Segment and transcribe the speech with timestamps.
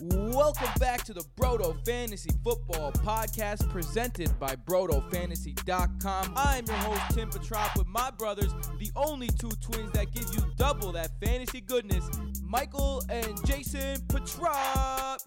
[0.00, 6.32] Welcome back to the Broto Fantasy Football Podcast presented by BrotoFantasy.com.
[6.36, 10.42] I'm your host, Tim Petrop, with my brothers, the only two twins that give you
[10.56, 12.08] double that fantasy goodness,
[12.42, 15.20] Michael and Jason Petrop.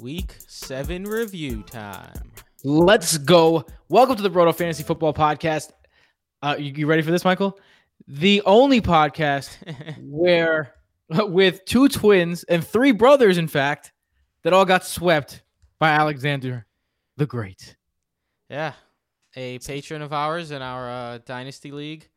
[0.00, 2.32] Week seven review time.
[2.62, 3.66] Let's go.
[3.90, 5.72] Welcome to the Broto Fantasy Football Podcast.
[6.42, 7.58] Uh, you, you ready for this, Michael?
[8.08, 9.56] The only podcast
[10.00, 10.74] where,
[11.10, 13.92] with two twins and three brothers, in fact,
[14.42, 15.42] that all got swept
[15.78, 16.66] by Alexander
[17.16, 17.76] the Great.
[18.48, 18.72] Yeah.
[19.36, 22.08] A patron of ours in our uh, Dynasty League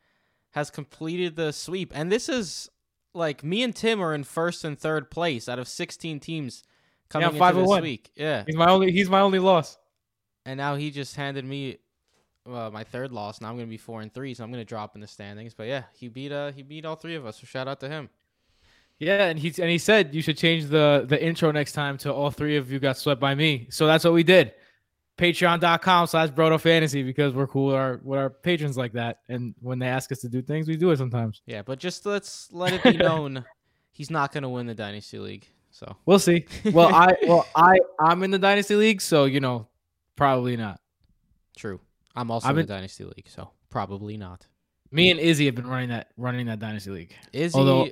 [0.52, 1.92] has completed the sweep.
[1.96, 2.70] And this is
[3.14, 6.64] like me and Tim are in first and third place out of 16 teams
[7.10, 7.82] coming Yeah, into this 501.
[7.82, 8.12] week.
[8.16, 8.44] Yeah.
[8.46, 8.92] He's my only.
[8.92, 9.78] He's my only loss.
[10.46, 11.80] And now he just handed me
[12.46, 13.42] well, my third loss.
[13.42, 15.54] Now I'm gonna be four and three, so I'm gonna drop in the standings.
[15.54, 17.40] But yeah, he beat uh he beat all three of us.
[17.40, 18.10] So shout out to him.
[19.00, 22.12] Yeah, and he and he said you should change the the intro next time to
[22.14, 23.68] all three of you got swept by me.
[23.70, 24.54] So that's what we did.
[25.18, 29.20] Patreon.com slash Broto Fantasy because we're cool with our with our patrons like that.
[29.30, 31.42] And when they ask us to do things, we do it sometimes.
[31.46, 33.44] Yeah, but just let's let it be known
[33.92, 35.48] he's not gonna win the Dynasty League.
[35.72, 36.46] So We'll see.
[36.72, 39.68] Well, I well I I'm in the dynasty league, so you know,
[40.16, 40.80] probably not.
[41.56, 41.80] true.
[42.16, 44.48] I'm also I've in the Dynasty League, so probably not.
[44.90, 47.14] Me and Izzy have been running that running that dynasty league.
[47.32, 47.90] Izzy Although-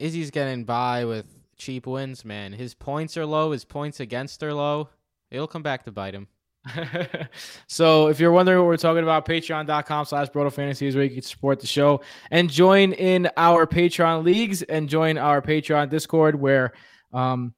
[0.00, 1.26] Izzy's getting by with
[1.58, 2.52] cheap wins, man.
[2.52, 4.88] His points are low, his points against are low.
[5.30, 6.26] It'll come back to bite him.
[7.66, 11.10] so if you're wondering what we're talking about, patreon.com slash Broto Fantasy is where you
[11.10, 16.34] can support the show and join in our Patreon leagues and join our Patreon Discord
[16.34, 16.72] where
[17.12, 17.54] um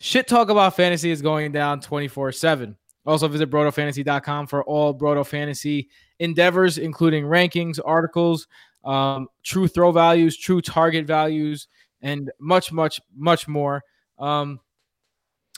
[0.00, 2.74] shit talk about fantasy is going down 24-7.
[3.06, 8.46] Also visit brotofantasy.com for all Broto Fantasy endeavors, including rankings, articles,
[8.84, 11.68] um, true throw values, true target values,
[12.00, 13.82] and much, much, much more.
[14.18, 14.60] Um,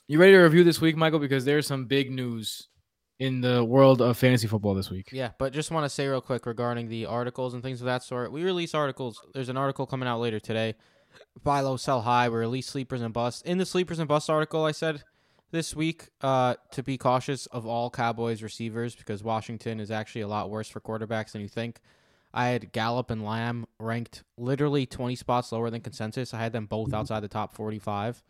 [0.06, 1.19] you ready to review this week, Michael?
[1.19, 2.69] Because there's some big news
[3.19, 5.09] in the world of fantasy football this week.
[5.12, 8.03] Yeah, but just want to say real quick regarding the articles and things of that
[8.03, 8.32] sort.
[8.32, 9.21] We release articles.
[9.32, 10.75] There's an article coming out later today.
[11.43, 12.28] Buy low, sell high.
[12.28, 13.43] We release sleepers and busts.
[13.43, 15.04] In the sleepers and bust article, I said
[15.53, 20.28] this week uh, to be cautious of all Cowboys receivers because Washington is actually a
[20.28, 21.81] lot worse for quarterbacks than you think.
[22.37, 26.34] I had Gallup and Lamb ranked literally 20 spots lower than consensus.
[26.34, 28.22] I had them both outside the top 45,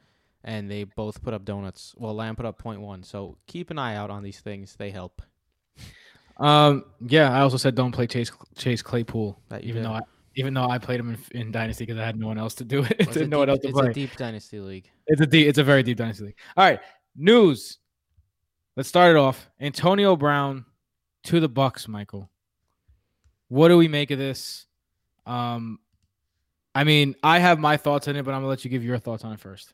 [0.45, 1.95] and they both put up donuts.
[1.97, 3.03] Well, Lamb put up 0.1.
[3.07, 4.77] So keep an eye out on these things.
[4.77, 5.23] They help.
[6.37, 9.85] Um, yeah, I also said don't play Chase Chase Claypool, That even did.
[9.85, 10.01] though I
[10.37, 12.65] even though I played him in, in Dynasty because I had no one else to
[12.65, 12.97] do it.
[12.99, 13.91] It's a Didn't know what else to it's play.
[13.91, 14.91] a deep dynasty league.
[15.07, 16.37] It's a deep, it's a very deep dynasty league.
[16.57, 16.81] All right,
[17.17, 17.79] news.
[18.77, 19.49] Let's start it off.
[19.61, 20.65] Antonio Brown
[21.25, 22.29] to the Bucs, Michael.
[23.55, 24.67] What do we make of this?
[25.27, 25.79] Um,
[26.75, 28.99] I mean, I have my thoughts on it, but I'm gonna let you give your
[28.99, 29.73] thoughts on it first.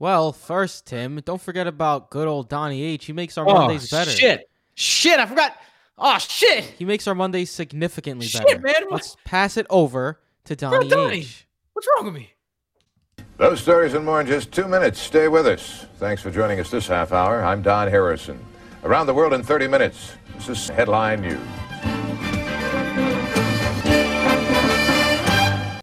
[0.00, 3.04] Well, first, Tim, don't forget about good old Donnie H.
[3.04, 4.10] He makes our Mondays better.
[4.10, 5.20] Oh, shit, shit!
[5.20, 5.56] I forgot.
[5.96, 6.64] Oh shit!
[6.64, 8.48] He makes our Mondays significantly better.
[8.48, 8.80] Shit, better.
[8.80, 11.18] man, what- Let's pass it over to Donnie, Donnie?
[11.18, 11.46] H.
[11.74, 12.32] What's wrong with me?
[13.36, 14.98] Those stories and more in just two minutes.
[14.98, 15.86] Stay with us.
[15.98, 17.44] Thanks for joining us this half hour.
[17.44, 18.44] I'm Don Harrison.
[18.82, 20.14] Around the world in 30 minutes.
[20.34, 21.38] This is Headline News.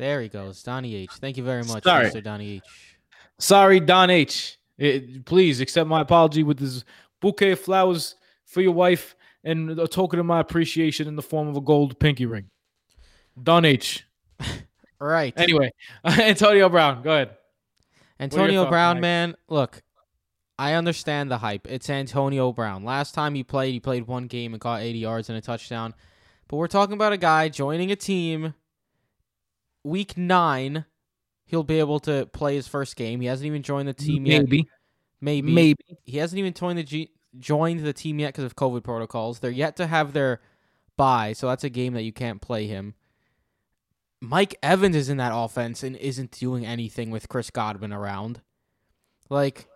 [0.06, 1.10] There he goes, Donnie H.
[1.14, 2.06] Thank you very much, Sorry.
[2.06, 2.22] Mr.
[2.22, 2.64] Donnie H.
[3.40, 4.60] Sorry, Don H.
[4.78, 6.84] It- please accept my apology with this
[7.20, 8.14] bouquet of flowers
[8.46, 12.00] for your wife and a token of my appreciation in the form of a gold
[12.00, 12.52] pinky ring.
[13.42, 14.06] Don H.
[14.98, 15.34] Right.
[15.36, 15.72] Anyway,
[16.06, 17.32] Antonio Brown, go ahead.
[18.20, 19.02] Antonio thoughts, Brown, Mike?
[19.02, 19.82] man, look,
[20.58, 21.68] I understand the hype.
[21.68, 22.86] It's Antonio Brown.
[22.86, 25.94] Last time he played, he played one game and caught 80 yards and a touchdown.
[26.48, 28.54] But we're talking about a guy joining a team
[29.86, 30.86] week nine.
[31.46, 33.22] He'll be able to play his first game.
[33.22, 34.42] He hasn't even joined the team yet.
[34.42, 34.68] Maybe.
[35.22, 35.54] Maybe.
[35.54, 35.98] Maybe.
[36.04, 39.40] He hasn't even joined the G- joined the team yet because of COVID protocols.
[39.40, 40.42] They're yet to have their
[40.98, 42.96] bye, so that's a game that you can't play him.
[44.22, 48.42] Mike Evans is in that offense and isn't doing anything with Chris Godwin around.
[49.30, 49.68] Like,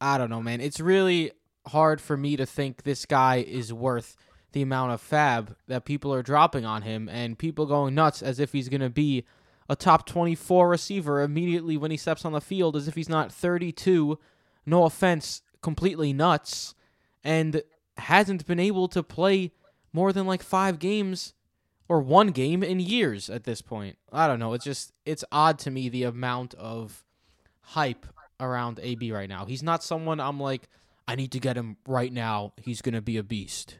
[0.00, 0.60] I don't know, man.
[0.60, 1.32] It's really
[1.66, 4.16] hard for me to think this guy is worth
[4.52, 8.40] the amount of FAAB that people are dropping on him and people going nuts as
[8.40, 9.24] if he's going to be
[9.68, 13.30] a top 24 receiver immediately when he steps on the field as if he's not
[13.30, 14.18] 32
[14.68, 16.74] no offense, completely nuts,
[17.24, 17.62] and
[17.96, 19.52] hasn't been able to play
[19.92, 21.34] more than like five games
[21.88, 23.96] or one game in years at this point.
[24.12, 24.52] I don't know.
[24.52, 27.02] It's just it's odd to me the amount of
[27.62, 28.06] hype
[28.38, 29.46] around AB right now.
[29.46, 30.68] He's not someone I'm like,
[31.08, 32.52] I need to get him right now.
[32.58, 33.78] He's gonna be a beast.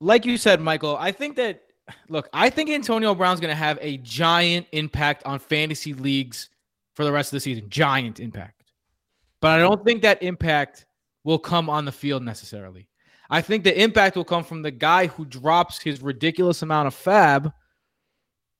[0.00, 1.62] Like you said, Michael, I think that
[2.08, 6.50] look, I think Antonio Brown's going to have a giant impact on fantasy leagues
[6.94, 7.68] for the rest of the season.
[7.68, 8.64] Giant impact.
[9.40, 10.86] but I don't think that impact
[11.24, 12.88] will come on the field necessarily.
[13.28, 16.94] I think the impact will come from the guy who drops his ridiculous amount of
[16.94, 17.52] FAAB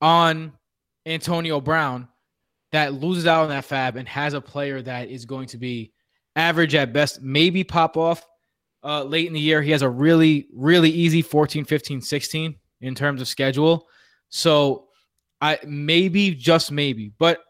[0.00, 0.52] on
[1.06, 2.08] Antonio Brown
[2.72, 5.92] that loses out on that FAAB and has a player that is going to be
[6.34, 8.26] average at best, maybe pop off
[8.86, 9.60] uh, late in the year.
[9.60, 13.88] He has a really, really easy 14, 15, 16 in terms of schedule.
[14.28, 14.86] So
[15.40, 17.40] I maybe, just maybe, but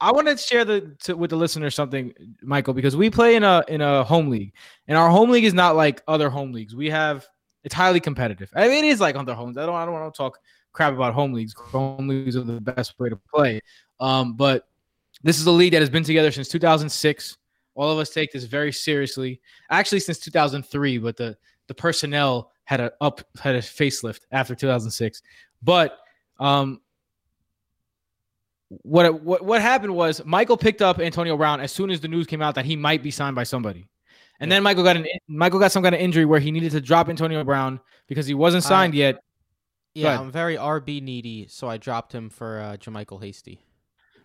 [0.00, 3.44] I want to share the to, with the listener something, Michael, because we play in
[3.44, 4.54] a in a home league,
[4.88, 6.74] and our home league is not like other home leagues.
[6.74, 7.28] We have
[7.64, 8.50] it's highly competitive.
[8.56, 9.58] I mean, it is like other homes.
[9.58, 10.38] I don't I don't want to talk
[10.72, 11.54] crap about home leagues.
[11.54, 13.60] Home leagues are the best way to play.
[13.98, 14.66] Um, but
[15.22, 17.36] this is a league that has been together since 2006.
[17.80, 19.40] All of us take this very seriously.
[19.70, 21.34] Actually, since 2003, but the
[21.66, 25.22] the personnel had a up had a facelift after 2006.
[25.62, 25.98] But
[26.38, 26.82] um,
[28.68, 32.26] what what what happened was Michael picked up Antonio Brown as soon as the news
[32.26, 33.88] came out that he might be signed by somebody.
[34.40, 36.82] And then Michael got an Michael got some kind of injury where he needed to
[36.82, 39.22] drop Antonio Brown because he wasn't signed yet.
[39.94, 40.20] Yeah.
[40.20, 43.64] I'm very RB needy, so I dropped him for uh, JaMycal Hasty.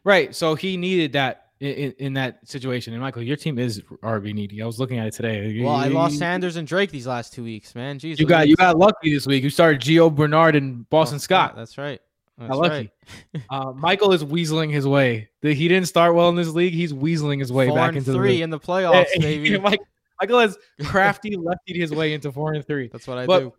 [0.03, 0.35] Right.
[0.35, 2.93] So he needed that in, in, that situation.
[2.93, 4.61] And Michael, your team is RB needy.
[4.61, 5.61] I was looking at it today.
[5.61, 7.97] Well, I lost Sanders and Drake these last two weeks, man.
[7.99, 9.43] Jeez, You got you got lucky this week.
[9.43, 11.55] You started Gio Bernard and Boston Oh, Scott.
[11.55, 12.01] That's right.
[12.37, 12.91] That's lucky.
[13.33, 13.43] right.
[13.49, 15.29] Uh, Michael is weaseling his way.
[15.41, 16.73] The- He didn't start well in this league.
[16.73, 19.57] He's weaseling his way Four back and into three the in the playoffs, baby.
[19.57, 22.89] Michael has crafty leftied his way into four and three.
[22.89, 23.53] That's what I But- do.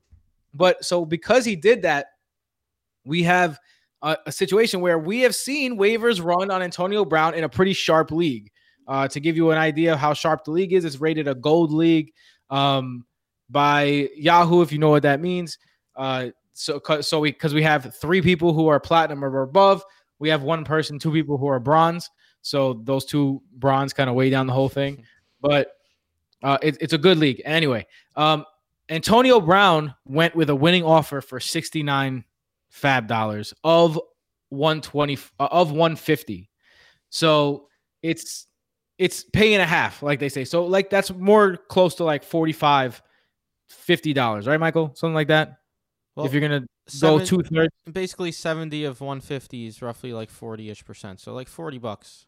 [0.53, 2.07] But so because he did that,
[3.05, 3.59] we have
[4.03, 7.73] a, a situation where we have seen waivers run on Antonio Brown in a pretty
[7.73, 8.51] sharp league.
[8.89, 11.35] Uh, to give you an idea of how sharp the league is, it's rated a
[11.35, 12.13] gold league
[12.51, 13.05] um,
[13.51, 15.59] by Yahoo, if you know what that means.
[15.97, 19.83] Uh, so, so we because we have three people who are platinum or above,
[20.19, 22.09] we have one person, two people who are bronze.
[22.43, 25.05] So those two bronze kind of weigh down the whole thing.
[25.39, 25.73] But
[26.43, 27.87] uh, it, it's a good league anyway.
[28.17, 28.47] Um,
[28.89, 32.25] Antonio Brown went with a winning offer for 69
[32.73, 34.01] FAAB dollars of
[34.51, 36.51] 120 uh, of 150.
[37.11, 37.69] So
[38.03, 38.47] it's
[38.99, 40.45] it's pay and a half, like they say.
[40.45, 43.03] So like that's more close to like 45
[43.69, 44.93] 50 dollars, right, Michael?
[44.95, 45.59] Something like that.
[46.15, 46.67] Well, if you're gonna go
[47.19, 51.21] seven- two thirds, basically 70 of 150 is roughly like 40ish percent.
[51.21, 52.27] So like 40 bucks.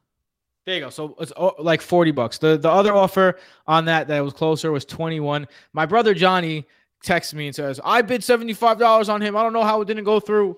[0.67, 0.91] there you go.
[0.91, 2.39] So it's oh, like 40 bucks.
[2.39, 5.47] The the other offer on that that was closer was 21.
[5.73, 6.67] My brother Johnny
[7.03, 9.37] texts me and says, I bid $75 on him.
[9.37, 10.57] I don't know how it didn't go through.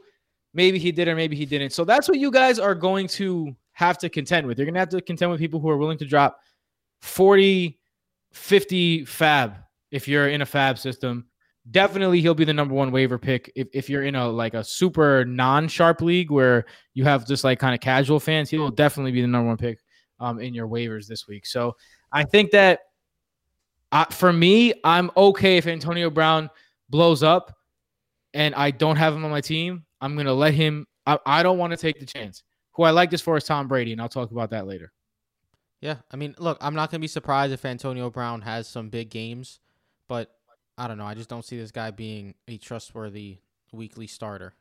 [0.52, 1.70] Maybe he did or maybe he didn't.
[1.70, 4.58] So that's what you guys are going to have to contend with.
[4.58, 6.40] You're going to have to contend with people who are willing to drop
[7.02, 7.78] 40,
[8.32, 9.56] 50 FAAB
[9.90, 11.26] if you're in a FAAB system.
[11.70, 14.64] Definitely he'll be the number one waiver pick if, if you're in a like a
[14.64, 16.64] super non-sharp league where
[16.94, 19.56] you have just like kind of casual fans, he will definitely be the number one
[19.56, 19.78] pick
[20.18, 21.46] um, in your waivers this week.
[21.46, 21.76] So
[22.12, 22.80] I think that
[23.92, 26.50] uh, for me, I'm okay if Antonio Brown
[26.88, 27.56] blows up
[28.34, 29.84] and I don't have him on my team.
[30.00, 30.86] I'm gonna let him.
[31.06, 32.42] I, I don't want to take the chance.
[32.72, 34.92] Who I like this for is Tom Brady, and I'll talk about that later.
[35.80, 39.10] Yeah, I mean, look, I'm not gonna be surprised if Antonio Brown has some big
[39.10, 39.60] games,
[40.08, 40.30] but
[40.78, 41.06] I don't know.
[41.06, 43.38] I just don't see this guy being a trustworthy
[43.72, 44.54] weekly starter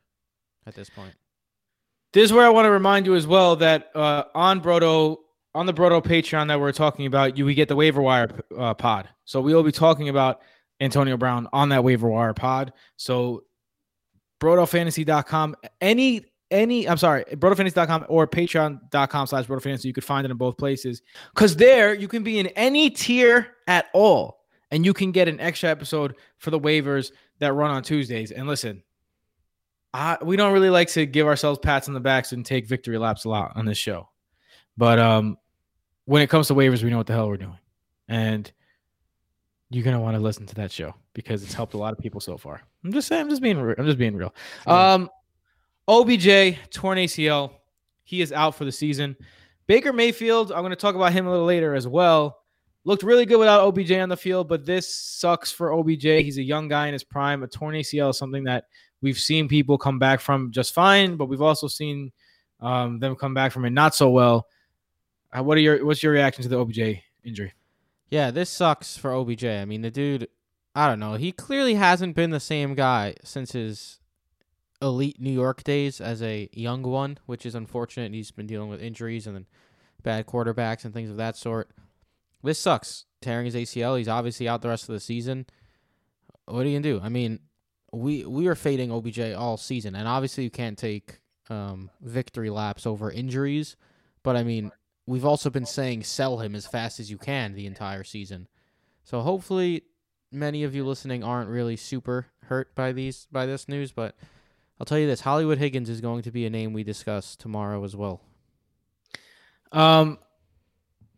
[0.66, 1.14] at this point.
[2.12, 5.18] This is where I want to remind you as well that uh, on Broto
[5.54, 8.74] on the Broto Patreon that we're talking about, you we get the waiver wire uh,
[8.74, 9.08] pod.
[9.24, 10.40] So we will be talking about
[10.80, 12.72] Antonio Brown on that waiver wire pod.
[12.96, 13.44] So
[14.40, 19.84] brotofantasy.com any any I'm sorry, brotofantasy.com or patreon.com slash brotofantasy.
[19.84, 21.02] You could find it in both places.
[21.34, 24.40] Cause there you can be in any tier at all.
[24.72, 28.30] And you can get an extra episode for the waivers that run on Tuesdays.
[28.30, 28.84] And listen,
[29.92, 32.96] I, we don't really like to give ourselves pats on the backs and take victory
[32.96, 34.08] laps a lot on this show.
[34.76, 35.36] But um,
[36.10, 37.56] when it comes to waivers, we know what the hell we're doing.
[38.08, 38.50] And
[39.70, 42.20] you're gonna want to listen to that show because it's helped a lot of people
[42.20, 42.62] so far.
[42.84, 44.34] I'm just saying, I'm just being re- I'm just being real.
[44.66, 45.08] Um
[45.86, 47.52] OBJ torn ACL.
[48.02, 49.16] He is out for the season.
[49.68, 52.38] Baker Mayfield, I'm going to talk about him a little later as well.
[52.82, 56.02] Looked really good without OBJ on the field, but this sucks for OBJ.
[56.02, 57.44] He's a young guy in his prime.
[57.44, 58.64] A torn ACL is something that
[59.00, 62.10] we've seen people come back from just fine, but we've also seen
[62.58, 64.48] um, them come back from it not so well.
[65.36, 67.52] Uh, what are your what's your reaction to the OBJ injury?
[68.10, 69.44] Yeah, this sucks for OBJ.
[69.44, 70.28] I mean, the dude,
[70.74, 71.14] I don't know.
[71.14, 74.00] He clearly hasn't been the same guy since his
[74.82, 78.12] elite New York days as a young one, which is unfortunate.
[78.12, 79.46] He's been dealing with injuries and then
[80.02, 81.70] bad quarterbacks and things of that sort.
[82.42, 83.04] This sucks.
[83.20, 83.98] Tearing his ACL.
[83.98, 85.46] He's obviously out the rest of the season.
[86.46, 87.00] What are you gonna do?
[87.04, 87.40] I mean,
[87.92, 91.20] we we are fading OBJ all season, and obviously you can't take
[91.50, 93.76] um, victory laps over injuries.
[94.22, 94.72] But I mean,
[95.10, 98.46] we've also been saying sell him as fast as you can the entire season.
[99.02, 99.82] So hopefully,
[100.30, 103.90] many of you listening aren't really super hurt by these by this news.
[103.90, 104.14] But
[104.78, 107.82] I'll tell you this: Hollywood Higgins is going to be a name we discuss tomorrow
[107.84, 108.20] as well.
[109.72, 110.18] Um,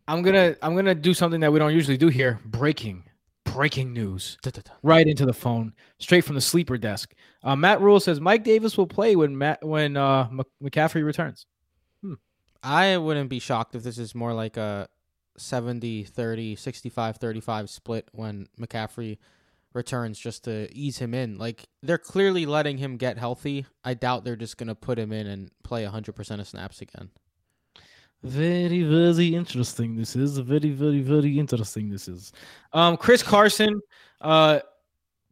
[0.07, 2.39] I'm gonna I'm gonna do something that we don't usually do here.
[2.45, 3.03] Breaking,
[3.43, 4.37] breaking news.
[4.81, 7.13] Right into the phone, straight from the sleeper desk.
[7.43, 10.29] Uh, Matt Rhule says Mike Davis will play when Matt when uh,
[10.63, 11.45] McCaffrey returns.
[12.63, 14.87] I wouldn't be shocked if this is more like a
[15.37, 19.17] 70 30, 65 35 split when McCaffrey
[19.73, 21.37] returns just to ease him in.
[21.37, 23.65] Like they're clearly letting him get healthy.
[23.83, 27.09] I doubt they're just going to put him in and play 100% of snaps again.
[28.23, 29.97] Very, very interesting.
[29.97, 31.89] This is very, very, very interesting.
[31.89, 32.31] This is.
[32.71, 33.81] Um, Chris Carson,
[34.21, 34.59] uh,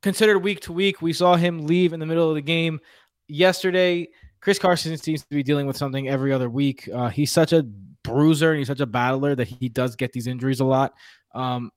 [0.01, 1.01] considered week to week.
[1.01, 2.81] We saw him leave in the middle of the game
[3.29, 4.09] yesterday.
[4.41, 6.89] Chris Carson seems to be dealing with something every other week.
[6.91, 7.63] Uh, he's such a
[8.03, 10.93] bruiser and he's such a battler that he does get these injuries a lot.
[11.33, 11.71] Um,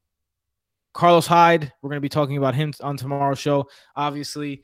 [0.94, 3.68] Carlos Hyde, we're going to be talking about him on tomorrow's show.
[3.94, 4.62] Obviously,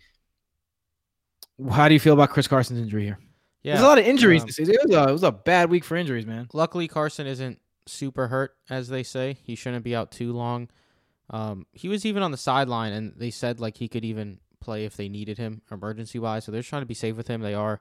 [1.70, 3.18] how do you feel about Chris Carson's injury here?
[3.62, 4.74] Yeah, there's a lot of injuries um, this season.
[4.74, 6.48] It was, a, it was a bad week for injuries, man.
[6.54, 9.36] Luckily, Carson isn't super hurt, as they say.
[9.42, 10.70] He shouldn't be out too long.
[11.28, 14.84] Um, he was even on the sideline, and they said like he could even play
[14.84, 16.44] if they needed him emergency wise.
[16.44, 17.40] So they're trying to be safe with him.
[17.40, 17.80] They are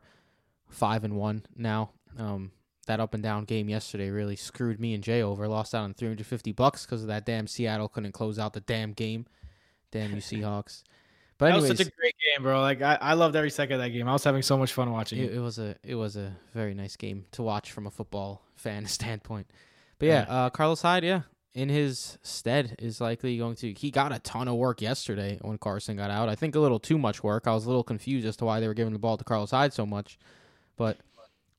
[0.69, 1.91] five and one now.
[2.17, 2.51] Um,
[2.87, 5.47] that up and down game yesterday really screwed me and Jay over.
[5.47, 8.93] Lost out on 350 bucks because of that damn Seattle couldn't close out the damn
[8.93, 9.27] game.
[9.91, 10.83] Damn you Seahawks.
[11.37, 12.59] But anyways, that was such a great game, bro.
[12.59, 14.09] Like I, I loved every second of that game.
[14.09, 15.33] I was having so much fun watching it.
[15.33, 18.85] It, was a it was a very nice game to watch from a football fan
[18.87, 19.47] standpoint.
[19.99, 20.35] But yeah, yeah.
[20.35, 21.21] Uh, Carlos Hyde, yeah,
[21.53, 23.73] in his stead is likely going to.
[23.73, 26.29] He got a ton of work yesterday when Carson got out.
[26.29, 27.47] I think a little too much work.
[27.47, 29.51] I was a little confused as to why they were giving the ball to Carlos
[29.51, 30.19] Hyde so much,
[30.77, 30.97] but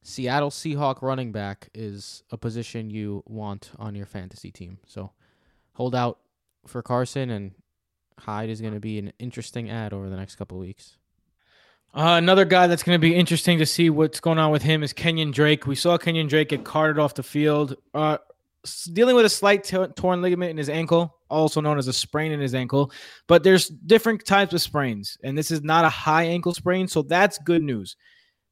[0.03, 4.79] Seattle Seahawk running back is a position you want on your fantasy team.
[4.87, 5.13] So
[5.73, 6.19] hold out
[6.67, 7.53] for Carson, and
[8.19, 10.97] Hyde is going to be an interesting ad over the next couple weeks.
[11.93, 14.83] Uh, another guy that's going to be interesting to see what's going on with him
[14.83, 15.67] is Kenyan Drake.
[15.67, 17.77] We saw Kenyan Drake get carted off the field.
[17.93, 18.19] Uh,
[18.93, 22.33] dealing with a slight t- torn ligament in his ankle, also known as a sprain
[22.33, 22.93] in his ankle.
[23.27, 27.03] But there's different types of sprains, and this is not a high ankle sprain, so
[27.03, 27.97] that's good news.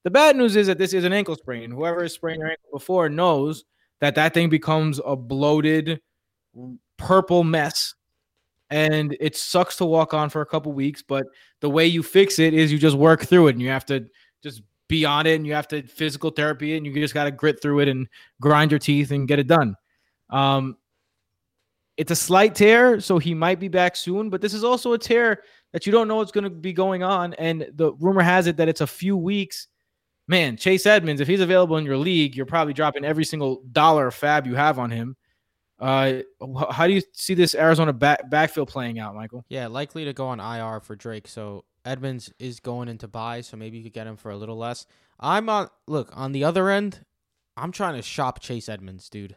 [0.05, 1.71] The bad news is that this is an ankle sprain.
[1.71, 3.65] Whoever has sprained their ankle before knows
[4.01, 6.01] that that thing becomes a bloated
[6.97, 7.95] purple mess
[8.71, 11.27] and it sucks to walk on for a couple weeks but
[11.61, 14.05] the way you fix it is you just work through it and you have to
[14.43, 17.31] just be on it and you have to physical therapy and you just got to
[17.31, 18.09] grit through it and
[18.41, 19.77] grind your teeth and get it done
[20.31, 20.77] um,
[21.97, 24.31] it's a slight tear, so he might be back soon.
[24.31, 25.43] But this is also a tear
[25.73, 28.57] that you don't know what's going to be going on, and the rumor has it
[28.57, 29.67] that it's a few weeks.
[30.29, 34.09] Man, Chase Edmonds, if he's available in your league, you're probably dropping every single dollar
[34.09, 35.17] of FAAB you have on him.
[35.81, 36.21] Uh,
[36.71, 39.45] how do you see this Arizona back backfield playing out, Michael?
[39.49, 41.29] Yeah, likely to go on IR for Drake.
[41.29, 44.57] So Edmonds is going into buy, so maybe you could get him for a little
[44.57, 44.87] less.
[45.21, 47.05] I'm on look on the other end.
[47.57, 49.37] I'm trying to shop Chase Edmonds, dude.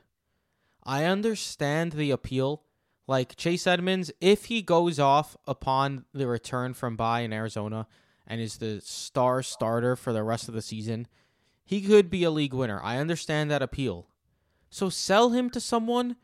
[0.83, 2.63] I understand the appeal.
[3.07, 7.87] Like Chase Edmonds, if he goes off upon the return from bye in Arizona
[8.25, 11.07] and is the star starter for the rest of the season,
[11.65, 12.79] he could be a league winner.
[12.83, 14.07] I understand that appeal.
[14.69, 16.15] So sell him to someone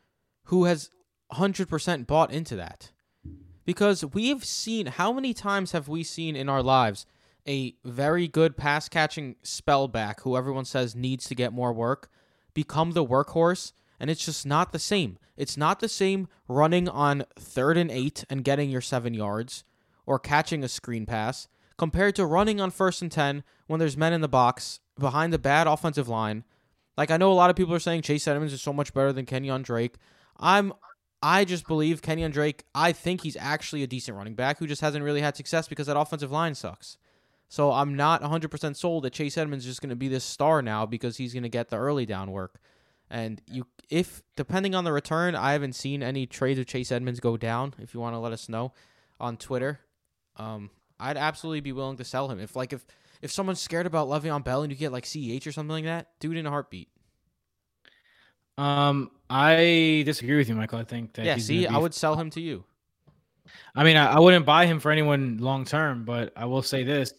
[0.44, 0.90] who has
[1.32, 2.90] 100% bought into that.
[3.66, 7.04] Because we've seen, how many times have we seen in our lives
[7.46, 12.10] a very good pass catching spellback who everyone says needs to get more work
[12.54, 15.18] become the workhorse and it's just not the same.
[15.36, 19.64] It's not the same running on third and eight and getting your seven yards
[20.06, 24.12] or catching a screen pass compared to running on first and 10 when there's men
[24.12, 26.44] in the box behind the bad offensive line.
[26.96, 29.12] Like I know a lot of people are saying Chase Edmonds is so much better
[29.12, 29.94] than Kenyan Drake.
[30.38, 30.72] I'm
[31.22, 34.80] I just believe Kenyan Drake, I think he's actually a decent running back who just
[34.80, 36.96] hasn't really had success because that offensive line sucks.
[37.48, 40.62] So I'm not 100% sold that Chase Edmonds is just going to be this star
[40.62, 42.60] now because he's going to get the early down work.
[43.10, 47.20] And you, if depending on the return, I haven't seen any trades of Chase Edmonds
[47.20, 47.74] go down.
[47.78, 48.72] If you want to let us know
[49.18, 49.80] on Twitter,
[50.36, 52.38] um, I'd absolutely be willing to sell him.
[52.40, 52.84] If like if
[53.22, 56.08] if someone's scared about Le'Veon Bell and you get like CH or something like that,
[56.20, 56.88] do it in a heartbeat.
[58.56, 60.80] Um, I disagree with you, Michael.
[60.80, 61.36] I think that yeah.
[61.36, 62.64] See, I would sell him to you.
[63.74, 66.82] I mean, I, I wouldn't buy him for anyone long term, but I will say
[66.82, 67.14] this: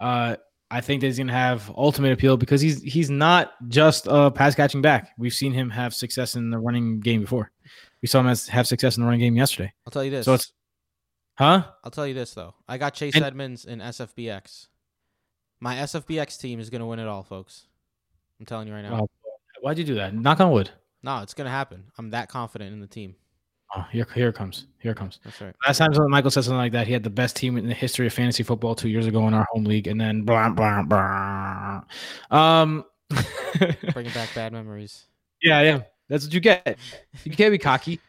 [0.00, 0.36] uh,
[0.70, 4.30] I think that he's going to have ultimate appeal because he's he's not just a
[4.30, 5.12] pass catching back.
[5.16, 7.50] We've seen him have success in the running game before.
[8.02, 9.72] We saw him as, have success in the running game yesterday.
[9.86, 10.26] I'll tell you this.
[10.26, 10.52] So it's,
[11.36, 11.64] huh?
[11.82, 12.54] I'll tell you this though.
[12.68, 14.66] I got Chase and, Edmonds in SFBX.
[15.60, 17.66] My SFBX team is going to win it all, folks.
[18.38, 19.00] I'm telling you right now.
[19.02, 19.08] Oh,
[19.60, 20.14] Why'd you do that?
[20.14, 20.70] Knock on wood.
[21.02, 21.84] No, it's gonna happen.
[21.96, 23.14] I'm that confident in the team.
[23.76, 24.66] Oh, here, here it comes.
[24.78, 25.20] Here it comes.
[25.24, 25.54] That's right.
[25.66, 28.06] Last time Michael said something like that, he had the best team in the history
[28.06, 31.82] of fantasy football two years ago in our home league, and then blah blah blah.
[32.30, 32.84] Um,
[33.92, 35.04] Bringing back bad memories.
[35.42, 36.78] yeah, yeah, that's what you get.
[37.24, 38.00] You can't be cocky.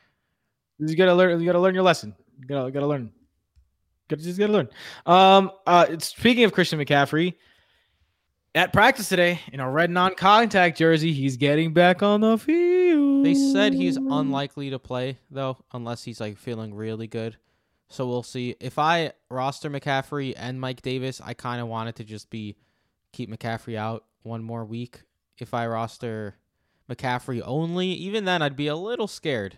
[0.77, 1.39] You gotta learn.
[1.39, 2.15] You gotta learn your lesson.
[2.39, 3.11] You gotta, you gotta learn.
[4.07, 4.69] Gotta just gotta learn.
[5.05, 7.35] Um, uh, speaking of Christian McCaffrey,
[8.55, 12.79] at practice today in a red non-contact jersey, he's getting back on the field.
[13.23, 17.37] They said he's unlikely to play though, unless he's like feeling really good.
[17.89, 18.55] So we'll see.
[18.59, 22.55] If I roster McCaffrey and Mike Davis, I kind of wanted to just be
[23.11, 25.01] keep McCaffrey out one more week.
[25.37, 26.35] If I roster
[26.89, 29.57] McCaffrey only, even then I'd be a little scared,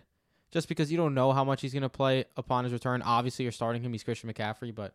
[0.50, 3.02] just because you don't know how much he's gonna play upon his return.
[3.02, 3.92] Obviously, you're starting him.
[3.92, 4.94] He's Christian McCaffrey, but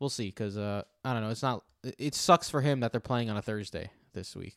[0.00, 0.26] we'll see.
[0.26, 1.30] Because uh, I don't know.
[1.30, 1.64] It's not.
[1.84, 4.56] it- It sucks for him that they're playing on a Thursday this week.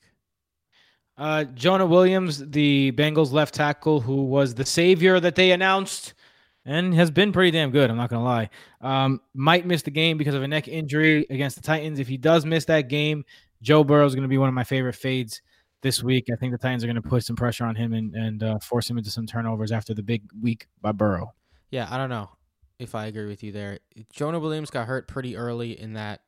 [1.21, 6.15] Uh, Jonah Williams, the Bengals left tackle, who was the savior that they announced
[6.65, 7.91] and has been pretty damn good.
[7.91, 8.49] I'm not gonna lie.
[8.81, 11.99] Um, might miss the game because of a neck injury against the Titans.
[11.99, 13.23] If he does miss that game,
[13.61, 15.43] Joe Burrow is going to be one of my favorite fades
[15.83, 16.25] this week.
[16.33, 18.57] I think the Titans are going to put some pressure on him and and uh,
[18.57, 21.35] force him into some turnovers after the big week by Burrow.
[21.69, 22.31] Yeah, I don't know
[22.79, 23.77] if I agree with you there.
[24.11, 26.21] Jonah Williams got hurt pretty early in that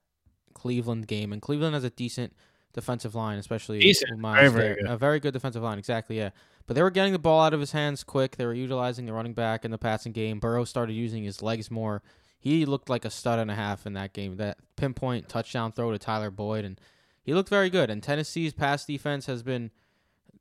[0.54, 2.34] Cleveland game, and Cleveland has a decent
[2.74, 4.20] defensive line, especially Decent.
[4.20, 4.82] Very, very.
[4.86, 6.18] A very good defensive line, exactly.
[6.18, 6.32] Yeah,
[6.68, 8.36] but they were getting the ball out of his hands quick.
[8.36, 10.40] They were utilizing the running back in the passing game.
[10.40, 12.02] Burrow started using his legs more.
[12.40, 14.38] He looked like a stud and a half in that game.
[14.38, 16.80] That pinpoint touchdown throw to Tyler Boyd, and
[17.22, 17.90] he looked very good.
[17.90, 19.72] And Tennessee's pass defense has been.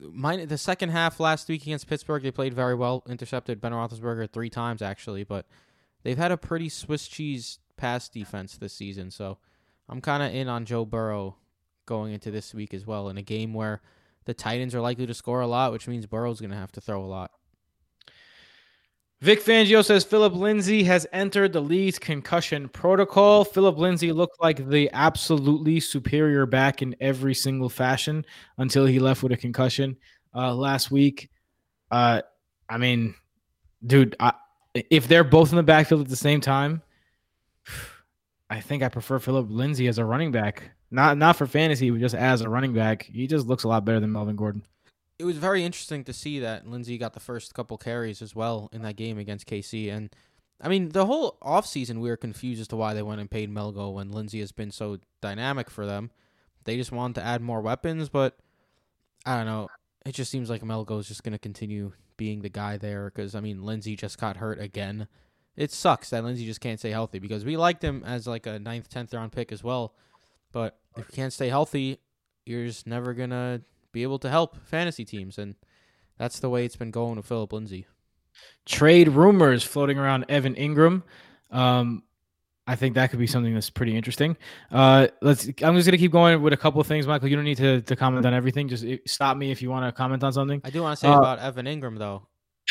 [0.01, 3.05] Mine, the second half last week against Pittsburgh, they played very well.
[3.09, 5.47] Intercepted Ben Roethlisberger three times actually, but
[6.03, 9.13] they've had a pretty Swiss cheese pass defense this season.
[9.13, 9.39] So
[9.89, 11.37] I'm kind of in on Joe Burrow
[11.87, 13.81] going into this week as well in a game where
[14.25, 16.81] the Titans are likely to score a lot, which means Burrow's going to have to
[16.81, 17.31] throw a lot.
[19.21, 23.45] Vic Fangio says Phillip Lindsay has entered the league's concussion protocol.
[23.45, 28.27] Phillip Lindsay looked like the absolutely superior back in every single fashion
[28.59, 29.97] until he left with a concussion
[30.35, 31.31] uh, last week.
[31.93, 32.23] Uh,
[32.69, 33.15] I mean,
[33.87, 34.33] dude, I,
[34.75, 36.83] if they're both in the backfield at the same time,
[38.53, 40.73] I think I prefer Phillip Lindsay as a running back.
[40.91, 43.05] Not not for fantasy, but just as a running back.
[43.05, 44.67] He just looks a lot better than Melvin Gordon.
[45.19, 48.69] It was very interesting to see that Lindsay got the first couple carries as well
[48.71, 49.91] in that game against KC.
[49.91, 50.15] And
[50.61, 53.51] I mean, the whole offseason, we were confused as to why they went and paid
[53.51, 56.11] Melgo when Lindsay has been so dynamic for them.
[56.65, 58.37] They just wanted to add more weapons, but
[59.25, 59.69] I don't know.
[60.05, 63.35] It just seems like Melgo is just going to continue being the guy there because,
[63.35, 65.09] I mean, Lindsay just got hurt again.
[65.57, 68.59] It sucks that Lindsay just can't stay healthy because we liked him as like a
[68.59, 69.95] ninth, tenth round pick as well.
[70.53, 71.99] But if you can't stay healthy,
[72.47, 73.63] you're just never going to
[73.93, 75.39] be able to help fantasy teams.
[75.39, 75.55] And
[76.19, 77.87] that's the way it's been going with Phillip Lindsay.
[78.67, 81.03] trade rumors floating around Evan Engram.
[81.51, 82.03] Um,
[82.67, 84.37] I think that could be something that's pretty interesting.
[84.71, 85.47] Uh, let's.
[85.63, 87.29] I'm just gonna keep going with a couple of things, Michael.
[87.29, 88.69] You don't need to, to comment on everything.
[88.69, 90.61] Just uh, stop me if you want to comment on something.
[90.65, 92.27] I do want to say Uh, about Evan Engram, though.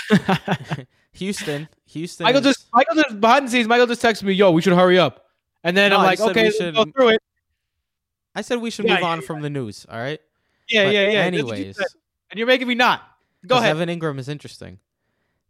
[1.14, 1.68] Houston.
[1.88, 2.24] Houston.
[2.26, 3.68] Michael is- just Michael just behind the scenes.
[3.68, 5.26] Michael just texted me, "Yo, we should hurry up,"
[5.64, 7.22] and then No, I'm like, "Okay, let's should- go through it."
[8.34, 9.28] I said we should Yeah, move yeah, on yeah.
[9.28, 9.86] from the news.
[9.90, 10.20] All right.
[10.70, 11.08] Yeah, But yeah, yeah.
[11.26, 11.78] What you Anyways,
[12.30, 13.04] and you're making me not.
[13.46, 13.72] Go ahead.
[13.72, 14.80] Evan Engram is interesting.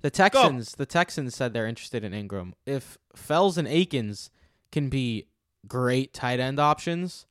[0.01, 0.73] The Texans.
[0.75, 2.53] The Texans said they're interested in Engram.
[2.65, 4.31] If Fells and Akins
[4.71, 5.27] can be
[5.67, 7.27] great tight end options,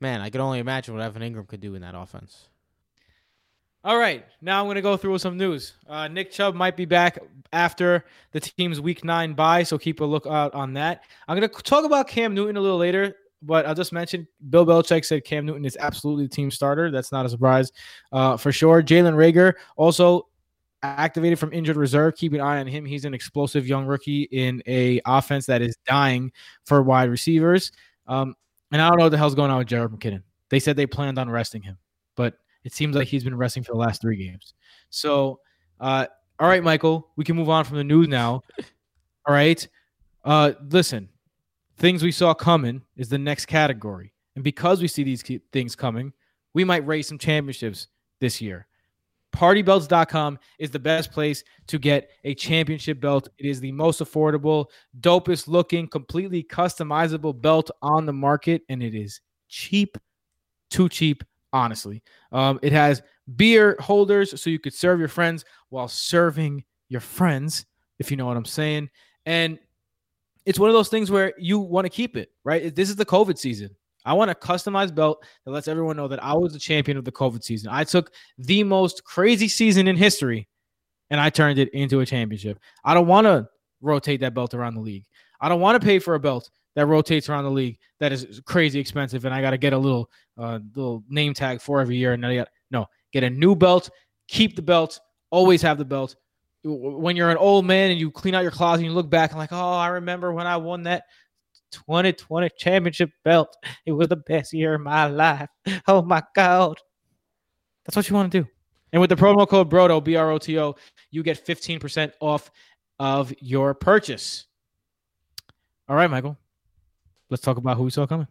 [0.00, 2.48] man, I can only imagine what Evan Engram could do in that offense.
[3.86, 5.74] All right, now I'm going to go through some news.
[5.88, 7.20] Uh, Nick Chubb might be back
[7.52, 11.02] after the team's Week Nine bye, so keep a look out on that.
[11.28, 14.66] I'm going to talk about Cam Newton a little later, but I'll just mention Bill
[14.66, 16.90] Belichick said Cam Newton is absolutely the team starter.
[16.90, 17.70] That's not a surprise
[18.10, 18.82] uh, for sure.
[18.82, 20.26] Jalen Reagor also
[20.82, 22.16] activated from injured reserve.
[22.16, 22.84] Keep an eye on him.
[22.84, 26.32] He's an explosive young rookie in a offense that is dying
[26.64, 27.70] for wide receivers.
[28.08, 28.34] Um,
[28.72, 30.24] and I don't know what the hell's going on with Jerick McKinnon.
[30.50, 31.78] They said they planned on resting him,
[32.16, 32.34] but
[32.66, 34.52] it seems like he's been resting for the last three games.
[34.90, 35.38] So,
[35.78, 36.06] uh,
[36.40, 38.42] all right, Michael, we can move on from the news now.
[39.26, 39.66] All right.
[40.24, 41.08] Uh, listen,
[41.78, 44.12] things we saw coming is the next category.
[44.34, 46.12] And because we see these things coming,
[46.54, 47.86] we might raise some championships
[48.20, 48.66] this year.
[49.32, 53.28] Partybelts.com is the best place to get a championship belt.
[53.38, 54.66] It is the most affordable,
[55.00, 59.96] dopest looking, completely customizable belt on the market, and it is cheap,
[60.70, 61.22] too cheap,
[61.56, 62.02] honestly.
[62.32, 63.02] Um, it has
[63.36, 67.66] beer holders so you could serve your friends while serving your friends,
[67.98, 68.88] if you know what I'm saying.
[69.24, 69.58] And
[70.44, 72.74] it's one of those things where you want to keep it, right?
[72.74, 73.70] This is the COVID season.
[74.04, 77.04] I want a customized belt that lets everyone know that I was the champion of
[77.04, 77.70] the COVID season.
[77.72, 80.46] I took the most crazy season in history
[81.10, 82.60] and I turned it into a championship.
[82.84, 83.48] I don't want to
[83.80, 85.06] rotate that belt around the league.
[85.40, 88.40] I don't want to pay for a belt that rotates around the league that is
[88.44, 90.08] crazy expensive and I got to get a little
[90.38, 93.90] uh, little name tag for every year and I got no, get a new belt,
[94.28, 96.14] keep the belt, always have the belt.
[96.62, 99.30] When you're an old man and you clean out your closet and you look back
[99.30, 101.04] and like, "Oh, I remember when I won that
[101.70, 103.56] 2020 championship belt.
[103.84, 105.48] It was the best year of my life.
[105.86, 106.78] Oh my god."
[107.84, 108.48] That's what you want to do.
[108.92, 110.74] And with the promo code BROTO, B R O T O,
[111.10, 112.50] you get 15% off
[112.98, 114.46] of your purchase.
[115.88, 116.36] All right, Michael.
[117.28, 118.28] Let's talk about who we saw coming.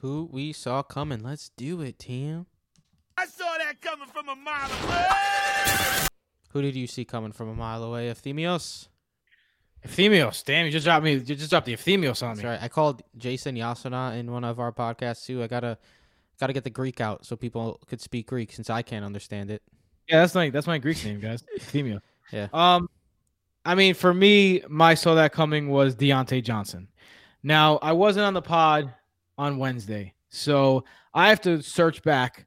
[0.00, 1.22] Who we saw coming.
[1.22, 2.46] Let's do it, team.
[3.16, 6.06] I saw that coming from a mile away.
[6.50, 8.08] Who did you see coming from a mile away?
[8.08, 8.88] Euthemios?
[9.86, 10.44] Euthemios.
[10.44, 11.14] Damn, you just dropped me.
[11.14, 12.42] You just dropped the Euthemios on me.
[12.42, 12.62] That's right.
[12.62, 15.42] I called Jason Yasuna in one of our podcasts too.
[15.42, 15.76] I gotta
[16.40, 19.62] gotta get the Greek out so people could speak Greek since I can't understand it.
[20.08, 21.44] Yeah, that's my that's my Greek name, guys.
[21.58, 22.00] Euthemios.
[22.32, 22.48] Yeah.
[22.52, 22.88] Um,
[23.64, 26.88] I mean, for me, my saw that coming was Diontae Johnson.
[27.42, 28.92] Now, I wasn't on the pod
[29.36, 32.46] on Wednesday, so I have to search back.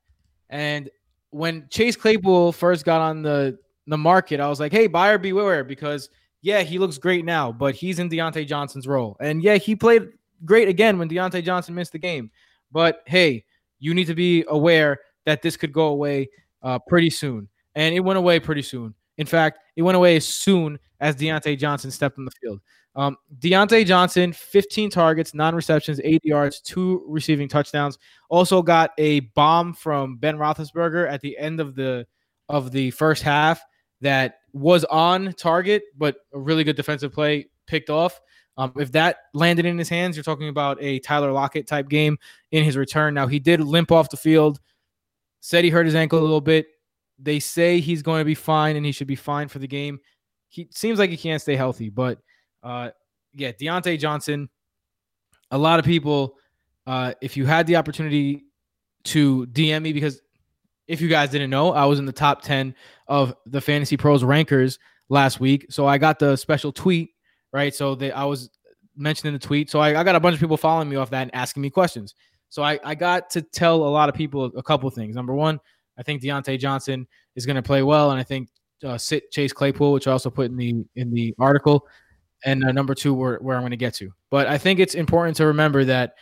[0.50, 0.90] And
[1.30, 5.64] when Chase Claypool first got on the the market, I was like, "Hey, buyer beware,"
[5.64, 6.10] because
[6.42, 10.10] yeah, he looks great now, but he's in Diontae Johnson's role, and yeah, he played
[10.44, 12.30] great again when Diontae Johnson missed the game.
[12.72, 13.46] But hey,
[13.80, 16.30] you need to be aware that this could go away
[16.64, 18.94] uh, pretty soon, and it went away pretty soon.
[19.18, 22.60] In fact, it went away as soon as Diontae Johnson stepped on the field.
[22.96, 27.98] Um, Diontae Johnson, 15 targets, nine receptions, 80 yards, two receiving touchdowns.
[28.30, 32.06] Also got a bomb from Ben Roethlisberger at the end of the
[32.50, 33.64] of the first half
[34.02, 38.20] that was on target, but a really good defensive play picked off.
[38.58, 42.18] Um, if that landed in his hands, you're talking about a Tyler Lockett type game
[42.52, 43.14] in his return.
[43.14, 44.60] Now he did limp off the field,
[45.40, 46.68] said he hurt his ankle a little bit.
[47.18, 50.00] They say he's going to be fine and he should be fine for the game.
[50.50, 52.20] He seems like he can't stay healthy, but
[52.64, 52.90] uh,
[53.34, 54.50] yeah, Diontae Johnson.
[55.52, 56.38] A lot of people,
[56.88, 58.46] uh, if you had the opportunity
[59.06, 60.22] to DM me, because
[60.88, 62.76] if you guys didn't know, I was in the top 10
[63.08, 65.66] of the Fantasy Pros rankers last week.
[65.70, 67.12] So I got the special tweet,
[67.52, 67.74] right?
[67.74, 68.50] So they, I was
[68.96, 69.70] mentioned in the tweet.
[69.70, 71.70] So I, I got a bunch of people following me off that and asking me
[71.70, 72.16] questions.
[72.50, 75.16] So I, I got to tell a lot of people a couple things.
[75.16, 75.60] Number one,
[75.98, 78.50] I think Diontae Johnson is going to play well, and I think
[78.84, 81.88] uh, sit Chase Claypool, which I also put in the in the article,
[82.46, 84.12] and uh, number two, where, where I'm going to get to.
[84.30, 86.16] But I think it's important to remember that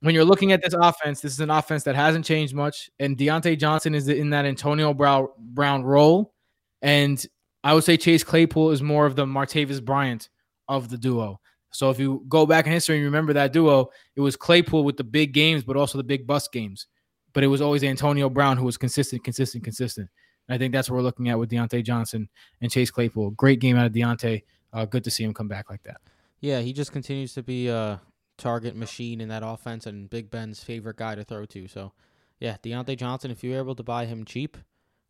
[0.00, 3.16] when you're looking at this offense, this is an offense that hasn't changed much, and
[3.16, 6.34] Diontae Johnson is in that Antonio Brown role,
[6.82, 7.24] and
[7.64, 10.28] I would say Chase Claypool is more of the Martavis Bryant
[10.68, 11.40] of the duo.
[11.70, 14.96] So if you go back in history and remember that duo, it was Claypool with
[14.96, 16.86] the big games, but also the big bust games.
[17.34, 20.08] But it was always Antonio Brown who was consistent, consistent, consistent.
[20.48, 22.28] And I think that's what we're looking at with Diontae Johnson
[22.62, 23.32] and Chase Claypool.
[23.32, 24.42] Great game out of Diontae.
[24.72, 26.00] Uh, good to see him come back like that.
[26.40, 28.00] Yeah, he just continues to be a
[28.36, 31.66] target machine in that offense and Big Ben's favorite guy to throw to.
[31.68, 31.92] So,
[32.38, 34.56] yeah, Diontae Johnson, if you were able to buy him cheap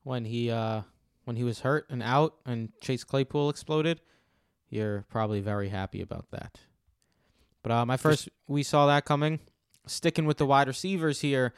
[0.02, 0.82] when he uh
[1.24, 4.00] when he was hurt and out and Chase Claypool exploded,
[4.70, 6.58] you're probably very happy about that.
[7.62, 9.40] But uh, my first, we saw that coming.
[9.86, 11.52] Sticking with the wide receivers here,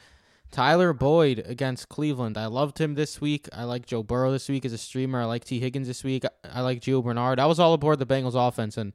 [0.51, 2.37] Tyler Boyd against Cleveland.
[2.37, 3.47] I loved him this week.
[3.53, 5.21] I like Joe Burrow this week as a streamer.
[5.21, 6.25] I like Tee Higgins this week.
[6.43, 7.39] I like Gio Bernard.
[7.39, 8.91] I was all aboard the Bengals offense, and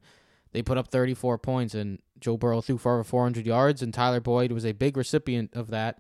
[0.53, 4.21] they put up 34 points, and Joe Burrow threw for over 400 yards, and Tyler
[4.21, 5.99] Boyd was a big recipient of that.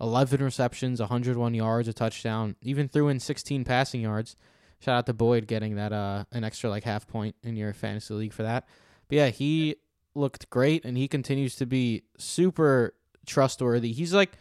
[0.00, 4.36] 11 receptions, 101 yards, a touchdown, even threw in 16 passing yards.
[4.80, 8.14] Shout out to Boyd getting that uh an extra like half point in your fantasy
[8.14, 8.68] league for that.
[9.08, 9.74] But yeah, he
[10.14, 12.94] looked great and he continues to be super
[13.26, 13.92] trustworthy.
[13.92, 14.32] He's like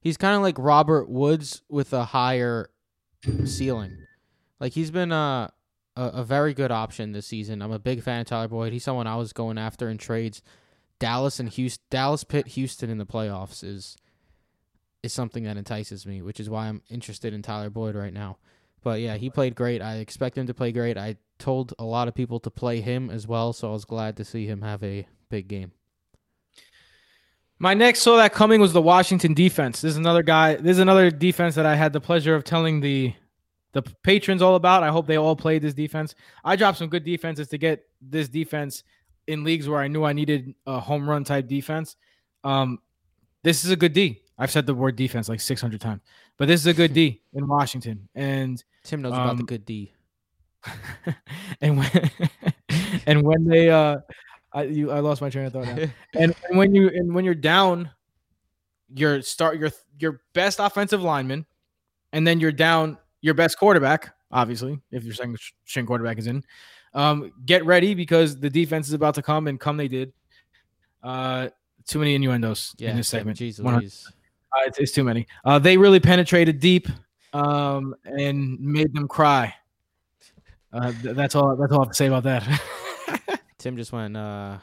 [0.00, 2.70] he's kind of like Robert Woods with a higher
[3.44, 3.96] ceiling.
[4.60, 5.52] Like he's been a,
[5.96, 7.62] a very good option this season.
[7.62, 8.72] I'm a big fan of Tyler Boyd.
[8.72, 10.42] He's someone I was going after in trades.
[10.98, 13.96] Dallas and Houston, Dallas Pitt Houston in the playoffs is
[15.02, 18.38] is something that entices me, which is why I'm interested in Tyler Boyd right now.
[18.82, 19.80] But yeah, he played great.
[19.80, 20.96] I expect him to play great.
[20.96, 24.16] I told a lot of people to play him as well, so I was glad
[24.16, 25.72] to see him have a big game.
[27.58, 29.80] My next saw that coming was the Washington defense.
[29.80, 30.54] This is another guy.
[30.54, 33.14] This is another defense that I had the pleasure of telling the
[33.72, 34.82] the patrons all about.
[34.82, 36.14] I hope they all played this defense.
[36.44, 38.84] I dropped some good defenses to get this defense
[39.26, 41.96] in leagues where I knew I needed a home run type defense.
[42.44, 42.78] Um,
[43.42, 44.22] this is a good D.
[44.38, 46.02] I've said the word defense like 600 times,
[46.36, 48.08] but this is a good D in Washington.
[48.14, 49.92] And Tim knows about the Um, good D.
[51.60, 52.10] and when
[53.06, 53.98] and when they uh
[54.52, 55.76] I you I lost my train of thought now.
[56.14, 57.90] and, and when you and when you're down
[58.94, 61.46] your start your your best offensive lineman,
[62.12, 64.14] and then you're down your best quarterback.
[64.30, 66.44] Obviously, if your second string quarterback is in,
[66.94, 70.12] um, get ready because the defense is about to come, and come they did.
[71.02, 71.48] Uh,
[71.86, 73.38] too many innuendos Yeah, in this segment.
[73.38, 74.06] Jeez 100 Louise.
[74.52, 75.26] Uh, it's, it's too many.
[75.44, 76.88] Uh, they really penetrated deep
[77.32, 79.54] um, and made them cry.
[80.72, 81.56] Uh, th- that's all.
[81.56, 82.46] That's all I have to say about that.
[83.58, 84.58] Tim just went uh,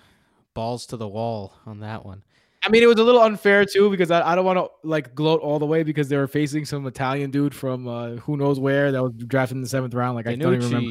[0.53, 2.23] balls to the wall on that one.
[2.63, 5.13] I mean, it was a little unfair too because I, I don't want to like
[5.13, 8.59] gloat all the way because they were facing some Italian dude from uh, who knows
[8.59, 10.15] where that was drafted in the seventh round.
[10.15, 10.89] Like I don't even remember.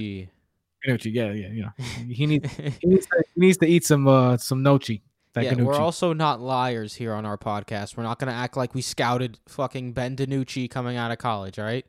[0.86, 1.14] DiNucci.
[1.14, 1.70] Yeah, yeah, you know,
[2.08, 5.02] he needs he needs to, he needs to eat some uh, some gnocchi.
[5.32, 7.96] That yeah, we're also not liars here on our podcast.
[7.96, 11.58] We're not going to act like we scouted fucking Ben DiNucci coming out of college.
[11.58, 11.84] All right,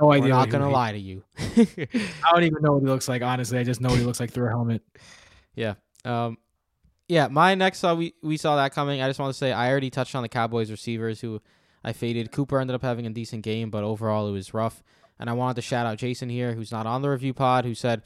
[0.00, 0.28] no we're idea.
[0.30, 1.22] not what he- going to lie to you.
[1.38, 3.22] I don't even know what he looks like.
[3.22, 4.82] Honestly, I just know what he looks like through a helmet.
[5.54, 5.74] Yeah.
[6.04, 6.38] Um.
[7.08, 9.00] Yeah, my next uh, we we saw that coming.
[9.00, 11.40] I just want to say I already touched on the Cowboys receivers who
[11.82, 12.32] I faded.
[12.32, 14.82] Cooper ended up having a decent game, but overall it was rough.
[15.18, 17.74] And I wanted to shout out Jason here, who's not on the review pod, who
[17.74, 18.02] said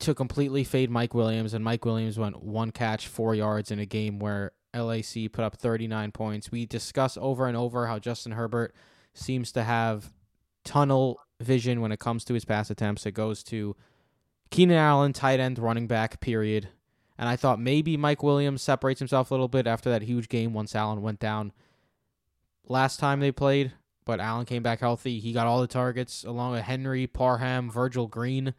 [0.00, 3.86] to completely fade Mike Williams, and Mike Williams went one catch, four yards in a
[3.86, 6.50] game where LAC put up 39 points.
[6.50, 8.74] We discuss over and over how Justin Herbert
[9.14, 10.12] seems to have
[10.64, 13.06] tunnel vision when it comes to his pass attempts.
[13.06, 13.76] It goes to
[14.52, 16.68] Keenan Allen, tight end, running back, period.
[17.18, 20.52] And I thought maybe Mike Williams separates himself a little bit after that huge game
[20.52, 21.52] once Allen went down
[22.68, 23.72] last time they played.
[24.04, 25.20] But Allen came back healthy.
[25.20, 28.52] He got all the targets along with Henry, Parham, Virgil Green,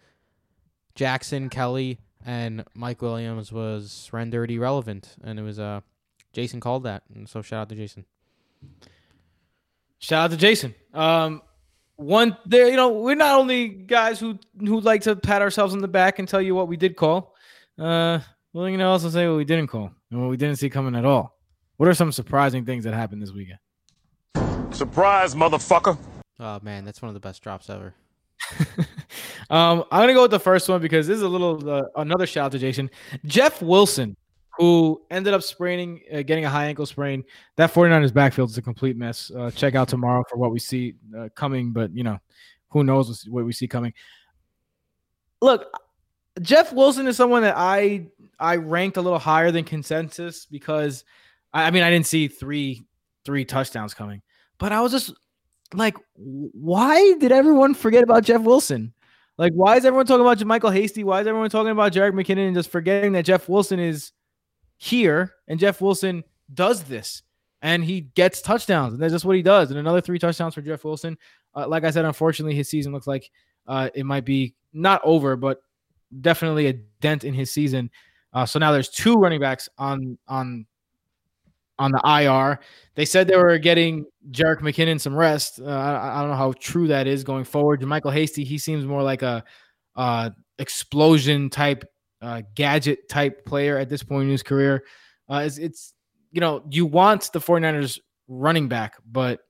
[0.96, 5.16] Jackson, Kelly, and Mike Williams was rendered irrelevant.
[5.24, 5.82] And it was uh
[6.32, 7.04] Jason called that.
[7.14, 8.06] And so shout out to Jason.
[10.00, 10.74] Shout out to Jason.
[10.94, 11.42] Um,
[11.96, 15.80] one there, you know, we're not only guys who who like to pat ourselves on
[15.80, 17.36] the back and tell you what we did call.
[17.78, 18.20] Uh,
[18.54, 20.96] well, you know, also say what we didn't call and what we didn't see coming
[20.96, 21.38] at all.
[21.78, 23.60] What are some surprising things that happened this weekend?
[24.72, 25.98] Surprise, motherfucker.
[26.40, 27.94] Oh man, that's one of the best drops ever.
[29.50, 32.26] um, I'm gonna go with the first one because this is a little uh, another
[32.26, 32.90] shout out to Jason
[33.26, 34.18] Jeff Wilson,
[34.58, 37.24] who ended up spraining, uh, getting a high ankle sprain.
[37.56, 39.32] That 49ers backfield is a complete mess.
[39.32, 42.20] Uh, check out tomorrow for what we see uh, coming, but you know,
[42.70, 43.94] who knows what we see coming.
[45.42, 45.66] Look,
[46.42, 48.08] Jeff Wilson is someone that I
[48.40, 51.04] I ranked a little higher than consensus because
[51.54, 52.86] I, I mean I didn't see three
[53.26, 54.22] three touchdowns coming,
[54.58, 55.14] but I was just
[55.74, 58.94] like, why did everyone forget about Jeff Wilson?
[59.38, 61.04] Like, why is everyone talking about Michael Hasty?
[61.04, 64.12] Why is everyone talking about Jerick McKinnon and just forgetting that Jeff Wilson is
[64.84, 67.24] here and Jeff Wilson does this
[67.62, 69.70] and he gets touchdowns and that's just what he does.
[69.70, 71.18] And another three touchdowns for Jeff Wilson.
[71.56, 73.32] Uh, like I said, unfortunately, his season looks like
[73.66, 75.62] uh, it might be not over, but
[76.20, 77.90] definitely a dent in his season.
[78.34, 80.66] Uh, so now there's two running backs on on
[81.80, 82.60] on the IR.
[82.96, 85.62] They said they were getting Jerick McKinnon some rest.
[85.62, 87.82] Uh, I, I don't know how true that is going forward.
[87.84, 89.44] Michael Hasty, he seems more like a
[89.96, 91.86] uh, explosion type,
[92.24, 94.84] uh, gadget type player at this point in his career.
[95.30, 95.94] Uh, it's, it's
[96.32, 99.42] you know you want the 49ers running back, but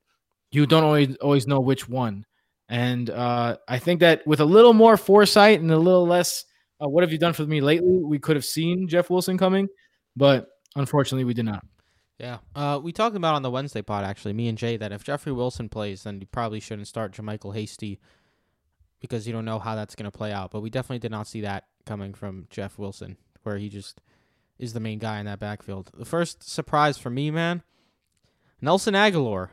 [0.50, 2.26] you don't always always know which one.
[2.68, 6.44] And uh, I think that with a little more foresight and a little less,
[6.82, 8.02] uh, what have you done for me lately?
[8.02, 9.68] We could have seen Jeff Wilson coming,
[10.16, 11.64] but unfortunately, we did not.
[12.18, 12.38] Yeah.
[12.54, 15.32] Uh, we talked about on the Wednesday pod actually, me and Jay, that if Jeffrey
[15.32, 18.00] Wilson plays, then you probably shouldn't start JaMycal Hasty
[19.00, 20.50] because you don't know how that's going to play out.
[20.50, 24.00] But we definitely did not see that coming from Jeff Wilson, where he just
[24.58, 25.90] is the main guy in that backfield.
[25.94, 27.62] The first surprise for me, man,
[28.60, 29.50] Nelson Agholor.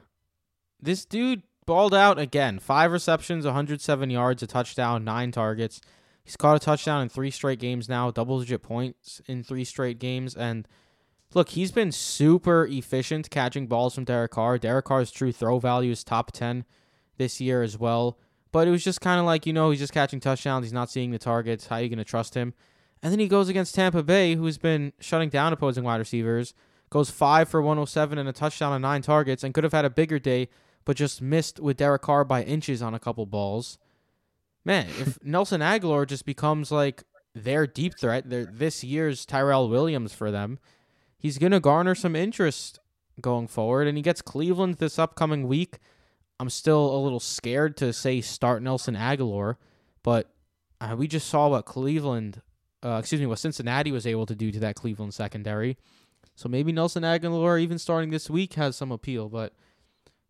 [0.81, 2.59] This dude balled out again.
[2.59, 5.81] Five receptions, 107 yards, a touchdown, nine targets.
[6.23, 9.99] He's caught a touchdown in three straight games now, double digit points in three straight
[9.99, 10.35] games.
[10.35, 10.67] And
[11.33, 14.57] look, he's been super efficient catching balls from Derek Carr.
[14.57, 16.65] Derek Carr's true throw value is top 10
[17.17, 18.17] this year as well.
[18.51, 20.65] But it was just kind of like, you know, he's just catching touchdowns.
[20.65, 21.67] He's not seeing the targets.
[21.67, 22.53] How are you going to trust him?
[23.01, 26.53] And then he goes against Tampa Bay, who's been shutting down opposing wide receivers,
[26.89, 29.89] goes five for 107 and a touchdown on nine targets, and could have had a
[29.89, 30.49] bigger day,
[30.85, 33.79] but just missed with Derek Carr by inches on a couple balls.
[34.63, 40.13] Man, if Nelson Agholor just becomes like their deep threat, their this year's Tyrell Williams
[40.13, 40.59] for them,
[41.17, 42.79] he's going to garner some interest
[43.19, 43.87] going forward.
[43.87, 45.79] And he gets Cleveland this upcoming week.
[46.41, 49.57] I'm still a little scared to say start Nelson Agholor,
[50.01, 50.33] but
[50.81, 52.41] uh, we just saw what Cleveland,
[52.83, 55.77] uh, excuse me, what Cincinnati was able to do to that Cleveland secondary.
[56.35, 59.29] So maybe Nelson Agholor, even starting this week, has some appeal.
[59.29, 59.53] But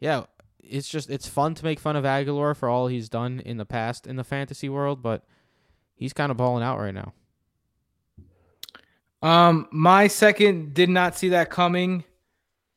[0.02, 0.26] yeah,
[0.60, 3.65] it's just it's fun to make fun of Agholor for all he's done in the
[3.65, 5.24] past in the fantasy world, but
[5.95, 7.13] he's kind of balling out right now.
[9.21, 12.04] Um, my second did not see that coming.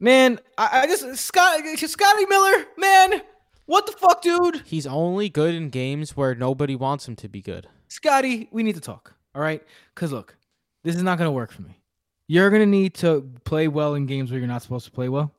[0.05, 3.23] Man, I, I just Scott Scotty Miller, man,
[3.65, 4.61] what the fuck, dude?
[4.67, 7.67] He's only good in games where nobody wants him to be good.
[7.89, 9.15] Scotty, we need to talk.
[9.35, 9.63] All right,
[9.95, 10.37] because look,
[10.83, 11.81] this is not gonna work for me.
[12.29, 15.33] You're gonna need to play well in games where you're not supposed to play well.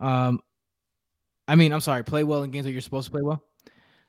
[0.00, 0.40] Um,
[1.46, 3.44] I mean, I'm sorry, play well in games where you're supposed to play well,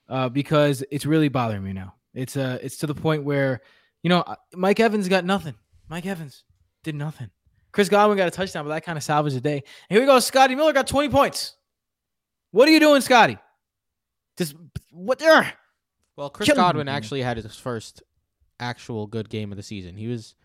[0.08, 1.94] uh, because it's really bothering me now.
[2.14, 3.60] It's uh, it's to the point where,
[4.02, 4.24] you know,
[4.56, 5.56] Mike Evans got nothing.
[5.90, 6.46] Mike Evans
[6.84, 7.32] did nothing.
[7.74, 9.64] Chris Godwin got a touchdown, but that kind of salvaged the day.
[9.90, 10.20] And here we go.
[10.20, 11.56] Scotty Miller got 20 points.
[12.52, 13.38] What are you doing, Scotty?
[14.38, 14.56] Just
[14.92, 15.52] what there?
[16.16, 18.04] Well, Chris Killing Godwin actually had his first
[18.60, 19.98] actual good game of the season.
[19.98, 20.36] He was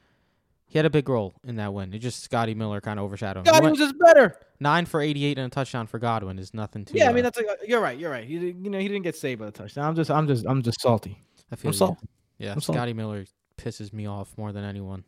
[0.67, 1.93] he had a big role in that win.
[1.93, 3.55] It just Scotty Miller kind of overshadowed him.
[3.55, 4.39] Scotty was just better.
[4.61, 6.95] nine for 88 and a touchdown for Godwin is nothing to.
[6.95, 7.99] Yeah, I uh, mean that's like, you're right.
[7.99, 8.27] You're right.
[8.27, 9.85] You, you know he didn't get saved by the touchdown.
[9.85, 11.23] I'm just I'm just I'm just salty.
[11.53, 12.09] I feel I'm salty.
[12.39, 12.79] Yeah, I'm salty.
[12.79, 13.27] Scotty Miller
[13.59, 15.05] pisses me off more than anyone.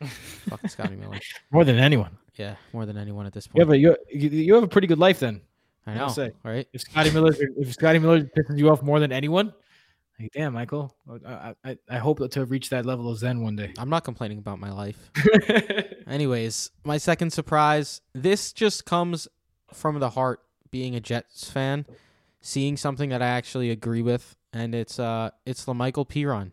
[0.04, 1.18] Fuck Scotty Miller.
[1.50, 2.18] More than anyone.
[2.36, 3.60] Yeah, more than anyone at this point.
[3.60, 5.40] Yeah, but you, you have a pretty good life then.
[5.86, 6.32] I I know, say.
[6.42, 6.66] right?
[6.72, 9.52] If Scotty Miller if Scotty Miller pisses you off more than anyone,
[10.18, 10.94] like damn, Michael.
[11.26, 13.72] I, I I hope to reach that level of zen one day.
[13.78, 15.10] I'm not complaining about my life.
[16.06, 18.00] Anyways, my second surprise.
[18.14, 19.28] This just comes
[19.72, 20.40] from the heart.
[20.70, 21.86] Being a Jets fan,
[22.40, 26.50] seeing something that I actually agree with, and it's uh, it's La'Mical Perine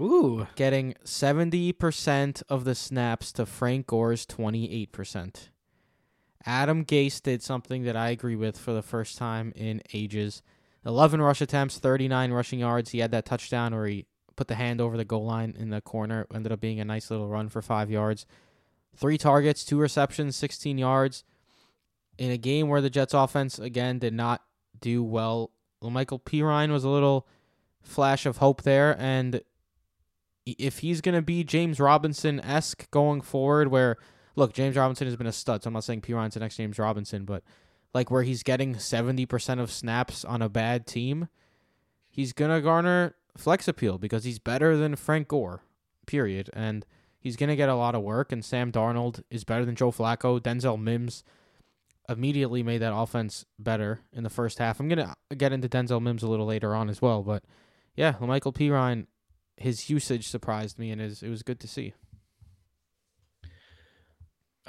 [0.00, 0.46] Ooh.
[0.56, 5.50] getting seventy percent of the snaps to Frank Gore's twenty eight percent.
[6.46, 10.42] Adam Gase did something that I agree with for the first time in ages.
[10.86, 12.90] 11 rush attempts, 39 rushing yards.
[12.90, 14.04] He had that touchdown where he
[14.36, 16.22] put the hand over the goal line in the corner.
[16.22, 18.26] It ended up being a nice little run for five yards.
[18.94, 21.24] Three targets, two receptions, 16 yards.
[22.18, 24.42] In a game where the Jets offense, again, did not
[24.80, 25.50] do well.
[25.82, 27.26] Michael Perine was a little
[27.82, 28.94] flash of hope there.
[29.00, 29.40] And
[30.46, 33.96] if he's going to be James Robinson esque going forward, where,
[34.36, 35.62] look, James Robinson has been a stud.
[35.62, 37.42] So I'm not saying Perine's the next James Robinson, but
[37.92, 41.28] like where he's getting 70% of snaps on a bad team,
[42.10, 45.62] he's going to garner flex appeal because he's better than Frank Gore,
[46.06, 46.50] period.
[46.52, 46.84] And
[47.18, 48.32] he's going to get a lot of work.
[48.32, 50.40] And Sam Darnold is better than Joe Flacco.
[50.40, 51.24] Denzel Mims
[52.08, 54.78] immediately made that offense better in the first half.
[54.78, 57.22] I'm going to get into Denzel Mims a little later on as well.
[57.22, 57.44] But
[57.96, 59.06] yeah, Michael Pirine,
[59.56, 61.94] his usage surprised me and is it was good to see.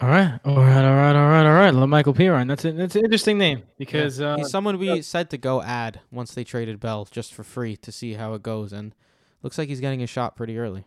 [0.01, 1.87] All right, all right, all right, all right, all right.
[1.87, 2.49] Michael Perine.
[2.49, 2.75] That's it.
[2.75, 6.43] That's an interesting name because uh, He's someone we said to go add once they
[6.43, 8.93] traded Bell just for free to see how it goes, and
[9.41, 10.83] looks like he's getting a shot pretty early.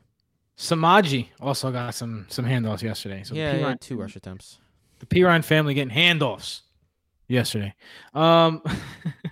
[0.59, 3.23] Samaje also got some some handoffs yesterday.
[3.25, 4.59] So yeah, Perine, two rush attempts.
[4.99, 6.61] the Perine family getting handoffs
[7.29, 7.75] yesterday.
[8.13, 8.61] Um,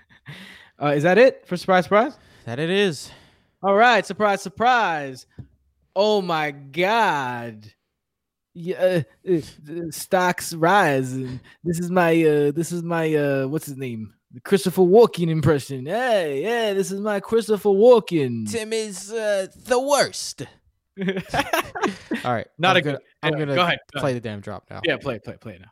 [0.83, 1.85] uh, is that it for surprise?
[1.85, 2.16] Surprise.
[2.46, 3.11] That it is.
[3.66, 5.26] All right, surprise, surprise.
[5.96, 7.72] Oh my God.
[8.55, 9.40] Yeah, uh, uh,
[9.90, 11.12] stocks rise.
[11.64, 14.14] This is my uh this is my uh what's his name?
[14.31, 15.85] The Christopher Walken impression.
[15.87, 18.48] Hey, yeah, this is my Christopher Walken.
[18.48, 20.42] Tim is uh, the worst.
[22.24, 24.20] All right, Not I'm a good- gonna, I'm yeah, gonna go ahead, go play the
[24.20, 24.81] damn drop now.
[24.85, 25.70] yeah, play it, play it, play it now.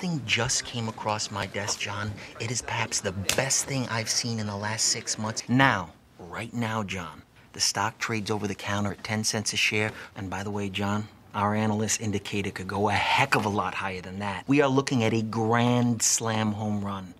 [0.00, 2.10] Something just came across my desk, John.
[2.40, 5.42] It is perhaps the best thing I've seen in the last six months.
[5.48, 7.22] Now, right now, John,
[7.56, 9.90] the stock trades over the counter at 10 cents a share.
[10.14, 13.48] And by the way, John, our analysts indicate it could go a heck of a
[13.48, 14.44] lot higher than that.
[14.46, 17.14] We are looking at a grand slam home run.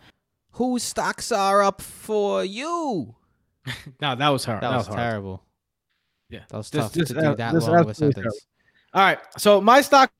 [0.53, 3.15] Whose stocks are up for you?
[4.01, 4.63] No, that was hard.
[4.63, 4.99] That, was, hard.
[4.99, 5.43] terrible.
[6.31, 6.41] Yeah.
[6.51, 8.47] That was This- tough this- to uh, do that long of a absolutely sentence.
[8.95, 9.19] All right.
[9.39, 10.13] So my stock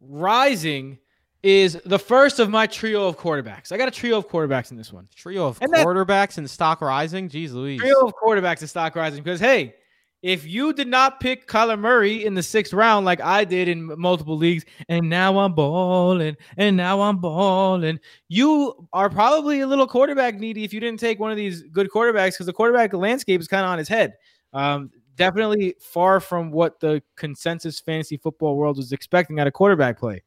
[0.00, 0.98] rising
[1.46, 3.70] is the first of my trio of quarterbacks.
[3.70, 5.08] I got a trio of quarterbacks in this one.
[5.14, 7.28] Trio of And quarterbacks and stock rising.
[7.28, 7.78] Jeez Louise.
[7.78, 9.76] Trio of quarterbacks and stock rising because hey,
[10.22, 13.96] if you did not pick Kyler Murray in the sixth round like I did in
[13.96, 19.86] multiple leagues, and now I'm balling, and now I'm balling, you are probably a little
[19.86, 23.40] quarterback needy if you didn't take one of these good quarterbacks because the quarterback landscape
[23.40, 24.14] is kind of on his head.
[24.52, 29.96] Um, definitely far from what the consensus fantasy football world was expecting out of quarterback
[29.96, 30.22] play.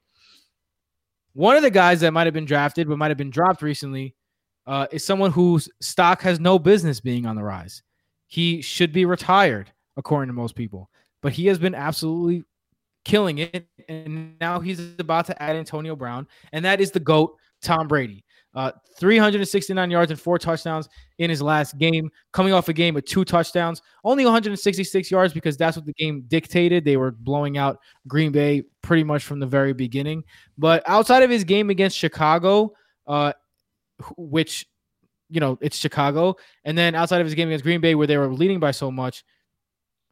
[1.34, 4.16] One of the guys that might have been drafted but might have been dropped recently
[4.66, 7.82] uh, is someone whose stock has no business being on the rise.
[8.28, 10.90] He should be retired, according to most people,
[11.22, 12.44] but he has been absolutely
[13.06, 13.68] killing it.
[13.88, 18.24] And now he's about to add Antonio Brown, and that is the GOAT, Tom Brady.
[18.56, 20.90] Uh, 369 yards and four touchdowns
[21.20, 25.56] in his last game, coming off a game with two touchdowns, only 166 yards because
[25.56, 26.84] that's what the game dictated.
[26.84, 27.78] They were blowing out
[28.08, 30.24] Green Bay pretty much from the very beginning.
[30.58, 32.74] But outside of his game against Chicago,
[33.06, 33.34] uh,
[34.18, 34.66] which
[35.30, 38.18] you know it's Chicago, and then outside of his game against Green Bay where they
[38.18, 39.24] were leading by so much,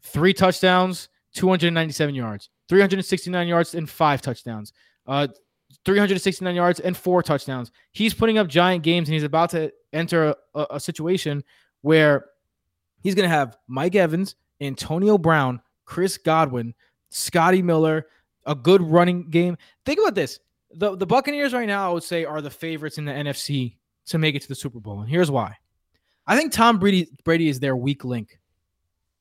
[0.04, 4.74] three touchdowns, 297 yards, 369 yards, and five touchdowns.
[5.08, 5.28] Uh,
[5.86, 7.72] 369 yards and four touchdowns.
[7.92, 11.44] He's putting up giant games, and he's about to enter a, a situation
[11.82, 12.26] where
[13.02, 16.74] he's going to have Mike Evans, Antonio Brown, Chris Godwin,
[17.10, 18.08] Scotty Miller,
[18.46, 19.58] a good running game.
[19.86, 20.40] Think about this:
[20.74, 23.76] the the Buccaneers right now, I would say, are the favorites in the NFC
[24.08, 25.56] to make it to the Super Bowl, and here's why.
[26.26, 28.40] I think Tom Brady Brady is their weak link.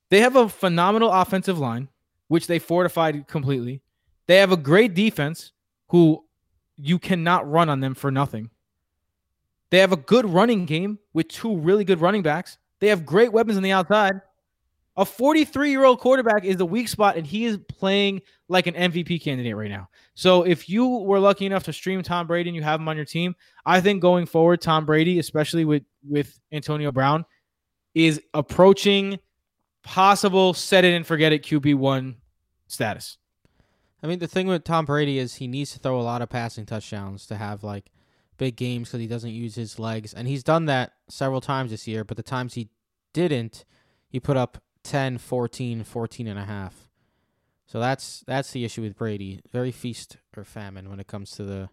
[0.09, 1.89] They have a phenomenal offensive line,
[2.27, 3.81] which they fortified completely.
[4.27, 5.51] They have a great defense,
[5.89, 6.25] who
[6.77, 8.49] you cannot run on them for nothing.
[9.69, 12.57] They have a good running game with two really good running backs.
[12.79, 14.21] They have great weapons on the outside.
[14.95, 18.73] A 43 year old quarterback is the weak spot, and he is playing like an
[18.73, 19.89] MVP candidate right now.
[20.15, 22.95] So, if you were lucky enough to stream Tom Brady and you have him on
[22.95, 27.25] your team, I think going forward, Tom Brady, especially with with Antonio Brown,
[27.93, 29.19] is approaching
[29.83, 32.15] possible set it and forget it QB one
[32.67, 33.17] status.
[34.01, 36.29] I mean, the thing with Tom Brady is he needs to throw a lot of
[36.29, 37.91] passing touchdowns to have like
[38.37, 41.87] big games because he doesn't use his legs, and he's done that several times this
[41.87, 42.03] year.
[42.03, 42.69] But the times he
[43.13, 43.65] didn't,
[44.07, 46.87] he put up 10, 14, 14 and a half.
[47.65, 49.41] So that's that's the issue with Brady.
[49.51, 51.69] Very feast or famine when it comes to the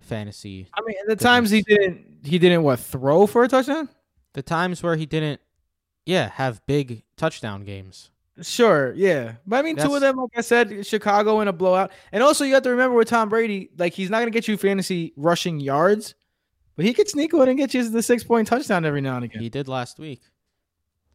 [0.00, 0.68] fantasy.
[0.74, 3.88] I mean, the times he didn't he didn't what throw for a touchdown?
[4.32, 5.40] The times where he didn't,
[6.06, 8.10] yeah, have big touchdown games.
[8.42, 9.34] Sure, yeah.
[9.46, 11.90] But I mean, two of them, like I said, Chicago in a blowout.
[12.12, 14.46] And also, you have to remember with Tom Brady, like he's not going to get
[14.48, 16.14] you fantasy rushing yards,
[16.76, 19.24] but he could sneak one and get you the six point touchdown every now and
[19.24, 19.42] again.
[19.42, 20.20] He did last week.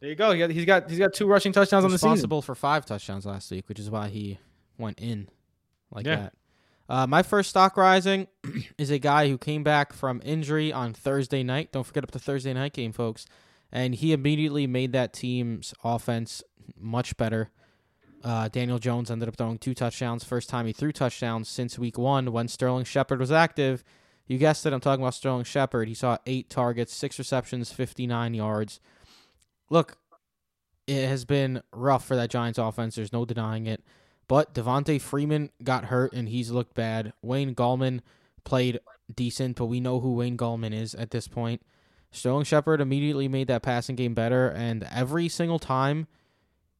[0.00, 0.32] There you go.
[0.32, 2.10] He got, he's got he's got two rushing touchdowns on the season.
[2.10, 4.38] responsible for five touchdowns last week, which is why he
[4.76, 5.28] went in
[5.90, 6.16] like Yeah.
[6.16, 6.32] that.
[6.86, 8.26] Uh, my first stock rising
[8.78, 11.72] is a guy who came back from injury on Thursday night.
[11.72, 13.24] Don't forget up the Thursday night game, folks.
[13.72, 16.42] And he immediately made that team's offense
[16.78, 17.50] much better.
[18.22, 20.24] Uh, Daniel Jones ended up throwing two touchdowns.
[20.24, 23.84] First time he threw touchdowns since week one when Sterling Shepard was active.
[24.26, 24.72] You guessed it.
[24.72, 25.88] I'm talking about Sterling Shepard.
[25.88, 28.80] He saw eight targets, six receptions, 59 yards.
[29.68, 29.98] Look,
[30.86, 32.94] it has been rough for that Giants offense.
[32.94, 33.84] There's no denying it.
[34.26, 37.12] But Devonta Freeman got hurt and he's looked bad.
[37.20, 38.00] Wayne Gallman
[38.44, 38.80] played
[39.14, 41.62] decent, but we know who Wayne Gallman is at this point.
[42.10, 46.06] Sterling Shepard immediately made that passing game better, and every single time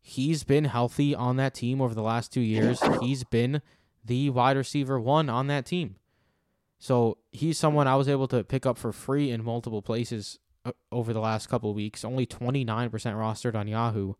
[0.07, 3.63] he's been healthy on that team over the last two years, he's been
[4.05, 5.97] the wide receiver one on that team.
[6.79, 10.73] So he's someone I was able to pick up for free in multiple places uh,
[10.93, 12.05] over the last couple weeks.
[12.05, 14.13] Only 29% rostered on Yahoo.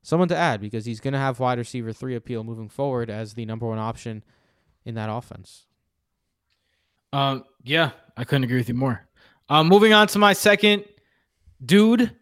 [0.00, 3.34] Someone to add because he's going to have wide receiver three appeal moving forward as
[3.34, 4.22] the number one option
[4.84, 5.66] in that offense.
[7.12, 9.08] Um, yeah, I couldn't agree with you more.
[9.48, 10.84] Um, moving on to my second
[11.64, 12.12] dude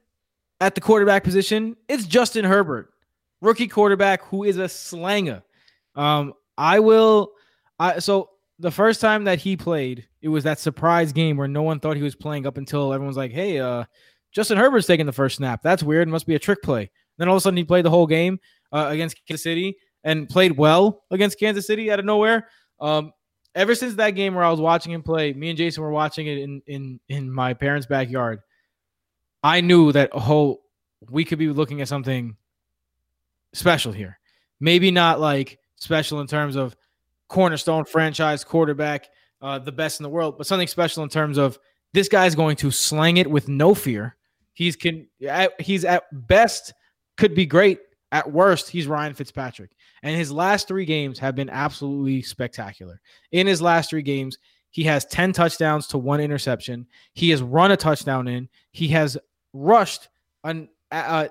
[0.59, 2.94] at the quarterback position, it's Justin Herbert,
[3.45, 5.43] rookie quarterback who is a slanger.
[5.95, 7.33] Um, I will.
[7.79, 11.63] I so the first time that he played, it was that surprise game where no
[11.63, 13.85] one thought he was playing up until everyone's like, "Hey, uh,
[14.33, 15.63] Justin Herbert's taking the first snap.
[15.63, 16.09] That's weird.
[16.09, 18.07] It must be a trick play." Then all of a sudden, he played the whole
[18.07, 18.41] game
[18.73, 22.49] uh, against Kansas City and played well against Kansas City out of nowhere.
[22.81, 23.13] Um,
[23.55, 26.27] ever since that game where I was watching him play, me and Jason were watching
[26.27, 28.41] it in in in my parents' backyard.
[29.43, 30.61] I knew that oh,
[31.11, 32.37] we could be looking at something
[33.55, 34.19] special here.
[34.61, 36.77] Maybe not like special in terms of
[37.29, 39.09] cornerstone franchise quarterback,
[39.41, 41.59] uh, the best in the world, but something special in terms of
[41.93, 44.17] this guy's going to slang it with no fear.
[44.53, 46.75] He's can at, he's at best
[47.17, 47.81] could be great.
[48.13, 49.73] At worst, he's Ryan Fitzpatrick.
[50.05, 53.01] And his last three games have been absolutely spectacular.
[53.33, 54.39] In his last three games,
[54.71, 56.87] he has 10 touchdowns to one interception.
[57.15, 58.49] He has run a touchdown in.
[58.71, 59.19] He has
[59.53, 60.09] rushed
[60.45, 61.29] an uh,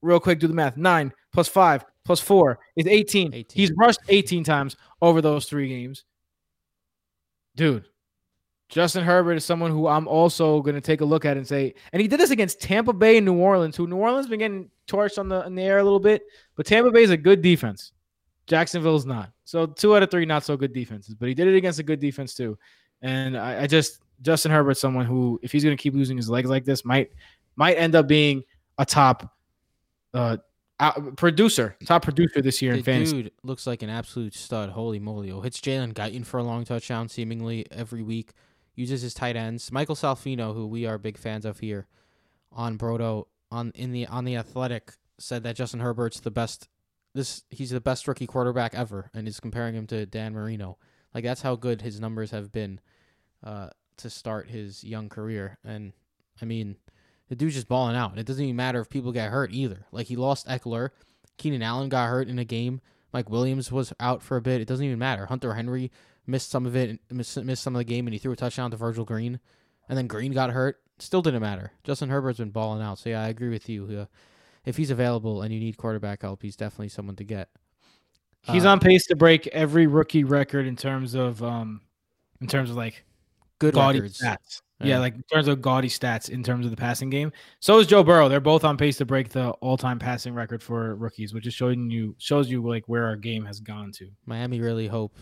[0.00, 0.76] real quick, do the math.
[0.76, 3.34] Nine plus five plus four is 18.
[3.34, 3.46] 18.
[3.52, 6.04] He's rushed 18 times over those three games.
[7.56, 7.86] Dude,
[8.68, 11.74] Justin Herbert is someone who I'm also going to take a look at and say,
[11.92, 14.70] and he did this against Tampa Bay and New Orleans, who New Orleans been getting
[14.86, 16.22] torched on the in the air a little bit,
[16.56, 17.92] but Tampa Bay is a good defense.
[18.46, 19.32] Jacksonville's not.
[19.44, 21.84] So two out of three not so good defenses, but he did it against a
[21.84, 22.58] good defense too.
[23.02, 26.28] And I, I just Justin Herbert's someone who, if he's going to keep losing his
[26.28, 27.10] legs like this, might
[27.56, 28.42] might end up being
[28.78, 29.36] a top
[30.14, 30.36] uh
[30.80, 33.22] out- producer, top producer this year in The fantasy.
[33.24, 34.70] dude looks like an absolute stud.
[34.70, 35.30] Holy moly.
[35.30, 38.32] Oh, hits Jalen Guyton for a long touchdown seemingly every week.
[38.74, 39.70] Uses his tight ends.
[39.70, 41.86] Michael Salfino, who we are big fans of here
[42.52, 46.68] on Broto on in the on the athletic, said that Justin Herbert's the best
[47.14, 50.78] this he's the best rookie quarterback ever and is comparing him to Dan Marino.
[51.14, 52.80] Like that's how good his numbers have been
[53.44, 55.58] uh to start his young career.
[55.64, 55.92] And
[56.40, 56.76] I mean
[57.30, 58.10] the dude's just balling out.
[58.10, 59.86] And it doesn't even matter if people get hurt either.
[59.92, 60.90] Like he lost Ekeler.
[61.38, 62.82] Keenan Allen got hurt in a game.
[63.12, 64.60] Mike Williams was out for a bit.
[64.60, 65.26] It doesn't even matter.
[65.26, 65.90] Hunter Henry
[66.26, 68.70] missed some of it, missed, missed some of the game, and he threw a touchdown
[68.72, 69.40] to Virgil Green.
[69.88, 70.80] And then Green got hurt.
[70.98, 71.72] Still didn't matter.
[71.82, 72.98] Justin Herbert's been balling out.
[72.98, 73.86] So yeah, I agree with you.
[73.86, 74.04] Uh,
[74.64, 77.48] if he's available and you need quarterback help, he's definitely someone to get.
[78.42, 81.80] He's Uh, on pace to break every rookie record in terms of um
[82.40, 83.04] in terms of like
[83.58, 84.20] good records.
[84.20, 84.62] stats.
[84.88, 84.98] Yeah.
[84.98, 87.32] Like in terms of gaudy stats in terms of the passing game.
[87.60, 88.28] So is Joe Burrow.
[88.28, 91.90] They're both on pace to break the all-time passing record for rookies, which is showing
[91.90, 94.08] you shows you like where our game has gone to.
[94.26, 95.16] Miami really hope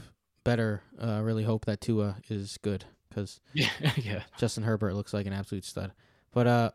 [0.45, 0.83] better.
[1.01, 4.23] Uh, really hope that Tua is good because Yeah, yeah.
[4.39, 5.93] Justin Herbert looks like an absolute stud.
[6.33, 6.71] But uh,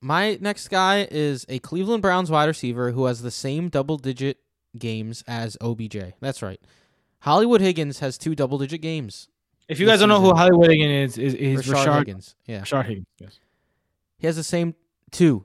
[0.00, 4.38] my next guy is a Cleveland Browns wide receiver who has the same double digit
[4.78, 6.14] games as OBJ.
[6.20, 6.60] That's right.
[7.20, 9.28] Hollywood Higgins has two double digit games.
[9.68, 10.34] If you guys don't know who.
[10.34, 12.36] Hollywood Higgins is, is, is Rashard Rashard, Higgins.
[12.46, 12.60] Yeah.
[12.62, 13.06] Rashard Higgins.
[13.18, 13.40] Yes.
[14.18, 14.74] He has the same
[15.10, 15.44] two,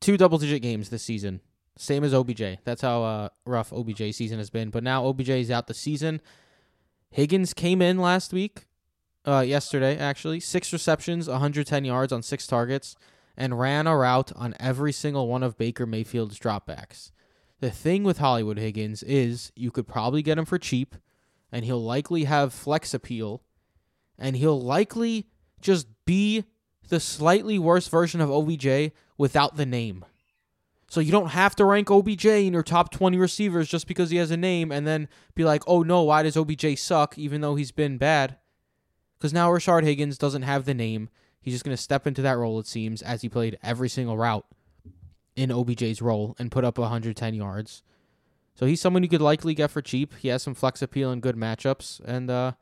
[0.00, 1.40] two double digit games this season.
[1.78, 2.58] Same as OBJ.
[2.64, 4.70] That's how uh, rough OBJ season has been.
[4.70, 6.20] But now OBJ is out the season.
[7.10, 8.66] Higgins came in last week,
[9.26, 12.96] uh, yesterday actually, six receptions, 110 yards on six targets,
[13.36, 17.12] and ran a route on every single one of Baker Mayfield's dropbacks.
[17.60, 20.94] The thing with Hollywood Higgins is you could probably get him for cheap,
[21.50, 23.42] and he'll likely have flex appeal,
[24.18, 25.28] and he'll likely
[25.60, 26.44] just be
[26.88, 30.04] the slightly worse version of OBJ without the name.
[30.88, 34.18] So you don't have to rank OBJ in your top 20 receivers just because he
[34.18, 37.56] has a name and then be like, oh no, why does OBJ suck even though
[37.56, 38.36] he's been bad?
[39.18, 41.08] Because now Rashard Higgins doesn't have the name.
[41.40, 44.16] He's just going to step into that role, it seems, as he played every single
[44.16, 44.46] route
[45.34, 47.82] in OBJ's role and put up 110 yards.
[48.56, 50.14] So he's someone you could likely get for cheap.
[50.18, 52.00] He has some flex appeal and good matchups.
[52.04, 52.52] And uh,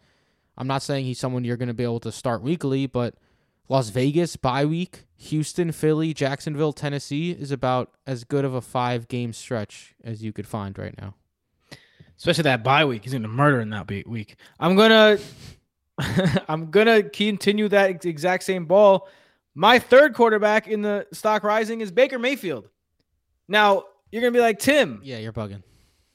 [0.59, 3.15] I'm not saying he's someone you're going to be able to start weekly, but
[3.69, 9.07] Las Vegas bye week, Houston, Philly, Jacksonville, Tennessee is about as good of a five
[9.09, 11.15] game stretch as you could find right now.
[12.19, 13.05] especially that bye week.
[13.05, 14.37] He's gonna murder in that week.
[14.59, 15.19] I'm gonna,
[16.49, 19.09] I'm gonna continue that exact same ball.
[19.55, 22.69] My third quarterback in the stock rising is Baker Mayfield.
[23.47, 25.63] Now you're gonna be like Tim, Yeah, you're bugging.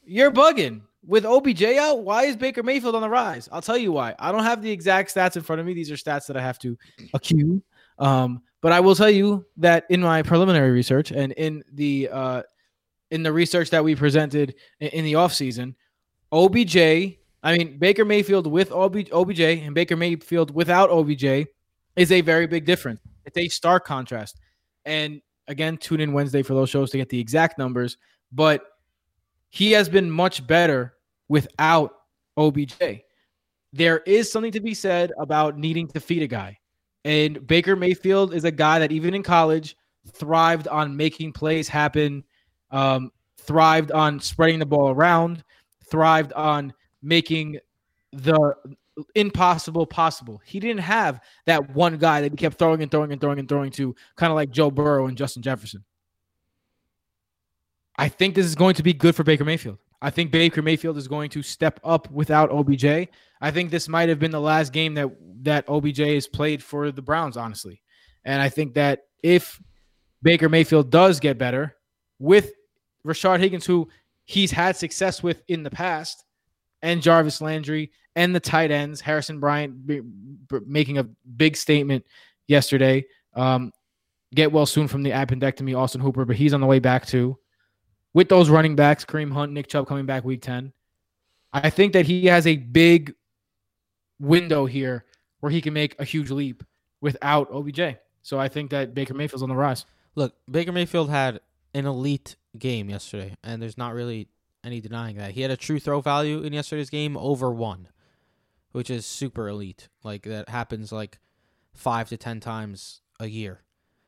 [0.09, 2.03] You're bugging with OBJ out.
[2.03, 3.47] Why is Baker Mayfield on the rise?
[3.51, 4.15] I'll tell you why.
[4.17, 5.73] I don't have the exact stats in front of me.
[5.73, 6.77] These are stats that I have to
[7.13, 7.61] accue.
[7.99, 12.41] Um, but I will tell you that in my preliminary research and in the uh,
[13.11, 15.75] in the research that we presented in, in the offseason,
[16.31, 16.75] OBJ,
[17.43, 21.47] I mean Baker Mayfield with OB, OBJ and Baker Mayfield without OBJ
[21.95, 22.99] is a very big difference.
[23.25, 24.39] It's a stark contrast.
[24.85, 27.97] And again, tune in Wednesday for those shows to get the exact numbers.
[28.31, 28.63] But
[29.49, 30.93] he has been much better
[31.27, 31.93] without
[32.37, 33.01] OBJ.
[33.73, 36.57] There is something to be said about needing to feed a guy.
[37.05, 39.75] And Baker Mayfield is a guy that even in college
[40.13, 42.23] thrived on making plays happen,
[42.71, 45.43] um, thrived on spreading the ball around,
[45.89, 47.59] thrived on making
[48.11, 48.55] the
[49.15, 50.41] impossible possible.
[50.45, 53.47] He didn't have that one guy that he kept throwing and throwing and throwing and
[53.47, 55.83] throwing to, kind of like Joe Burrow and Justin Jefferson.
[57.99, 59.77] I think this is going to be good for Baker Mayfield.
[60.01, 63.09] I think Baker Mayfield is going to step up without OBJ.
[63.41, 65.09] I think this might have been the last game that
[65.41, 67.81] that OBJ has played for the Browns, honestly.
[68.23, 69.61] And I think that if
[70.23, 71.75] Baker Mayfield does get better
[72.19, 72.53] with
[73.05, 73.89] Rashard Higgins, who
[74.23, 76.23] he's had success with in the past,
[76.81, 82.05] and Jarvis Landry and the tight ends, Harrison Bryant b- b- making a big statement
[82.47, 83.05] yesterday.
[83.33, 83.73] Um,
[84.33, 87.37] get well soon from the appendectomy, Austin Hooper, but he's on the way back too
[88.13, 90.73] with those running backs, Kareem Hunt, Nick Chubb coming back week 10,
[91.53, 93.15] I think that he has a big
[94.19, 95.05] window here
[95.39, 96.63] where he can make a huge leap
[97.01, 97.97] without OBJ.
[98.21, 99.85] So I think that Baker Mayfield's on the rise.
[100.15, 101.39] Look, Baker Mayfield had
[101.73, 104.27] an elite game yesterday, and there's not really
[104.63, 105.31] any denying that.
[105.31, 107.87] He had a true throw value in yesterday's game over one,
[108.71, 109.87] which is super elite.
[110.03, 111.19] Like that happens like
[111.73, 113.61] five to ten times a year.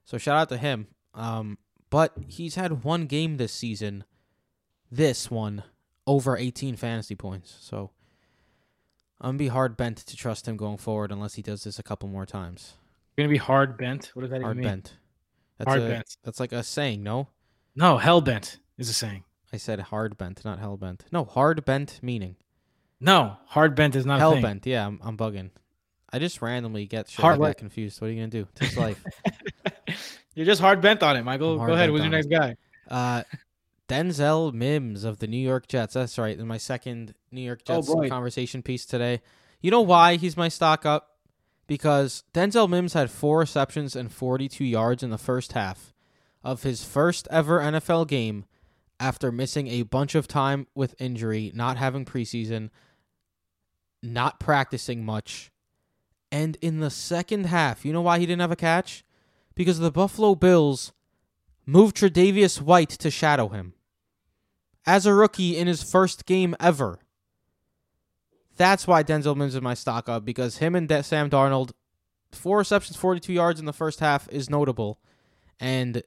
[0.05, 0.87] So shout out to him.
[1.13, 1.57] Um,
[1.91, 4.03] but he's had one game this season,
[4.91, 5.61] this one,
[6.07, 7.55] over 18 fantasy points.
[7.61, 7.91] So
[9.19, 11.83] I'm gonna be hard bent to trust him going forward unless he does this a
[11.83, 12.73] couple more times.
[13.15, 14.09] You're gonna be hard bent.
[14.15, 14.71] What does that Hard even mean?
[14.73, 14.97] bent.
[15.59, 16.17] That's Hard a- bent.
[16.23, 17.27] That's like a saying, no?
[17.75, 19.23] No, hell bent is a saying.
[19.53, 21.05] I said hard bent, not hell bent.
[21.11, 22.37] No, hard bent meaning
[23.01, 24.65] No, hard bent is not a hell bent.
[24.65, 25.51] Yeah, I'm, I'm bugging.
[26.11, 28.01] I just randomly get shit Hard like that confused.
[28.01, 28.47] What are you gonna do?
[28.59, 29.03] It's life.
[30.35, 31.57] You're just hard bent on it, Michael.
[31.57, 31.89] Go ahead.
[31.89, 32.55] Who's your next guy?
[32.89, 33.23] uh,
[33.89, 35.93] Denzel Mims of the New York Jets.
[35.95, 36.37] That's right.
[36.37, 38.07] In my second New York Oh, Jets boy.
[38.09, 39.21] conversation piece today.
[39.61, 41.17] You know why he's my stock up?
[41.67, 45.93] Because Denzel Mims had four receptions and 42 yards in the first half
[46.43, 48.45] of his first ever NFL game
[48.99, 52.69] after missing a bunch of time with injury, not having preseason,
[54.03, 55.51] not practicing much.
[56.31, 59.03] And in the second half, you know why he didn't have a catch?
[59.55, 60.93] Because the Buffalo Bills
[61.65, 63.73] moved Tre'Davious White to shadow him.
[64.85, 66.99] As a rookie in his first game ever.
[68.57, 71.71] That's why Denzel Mims is my stock up because him and Sam Darnold,
[72.31, 74.99] four receptions, 42 yards in the first half is notable.
[75.59, 76.03] And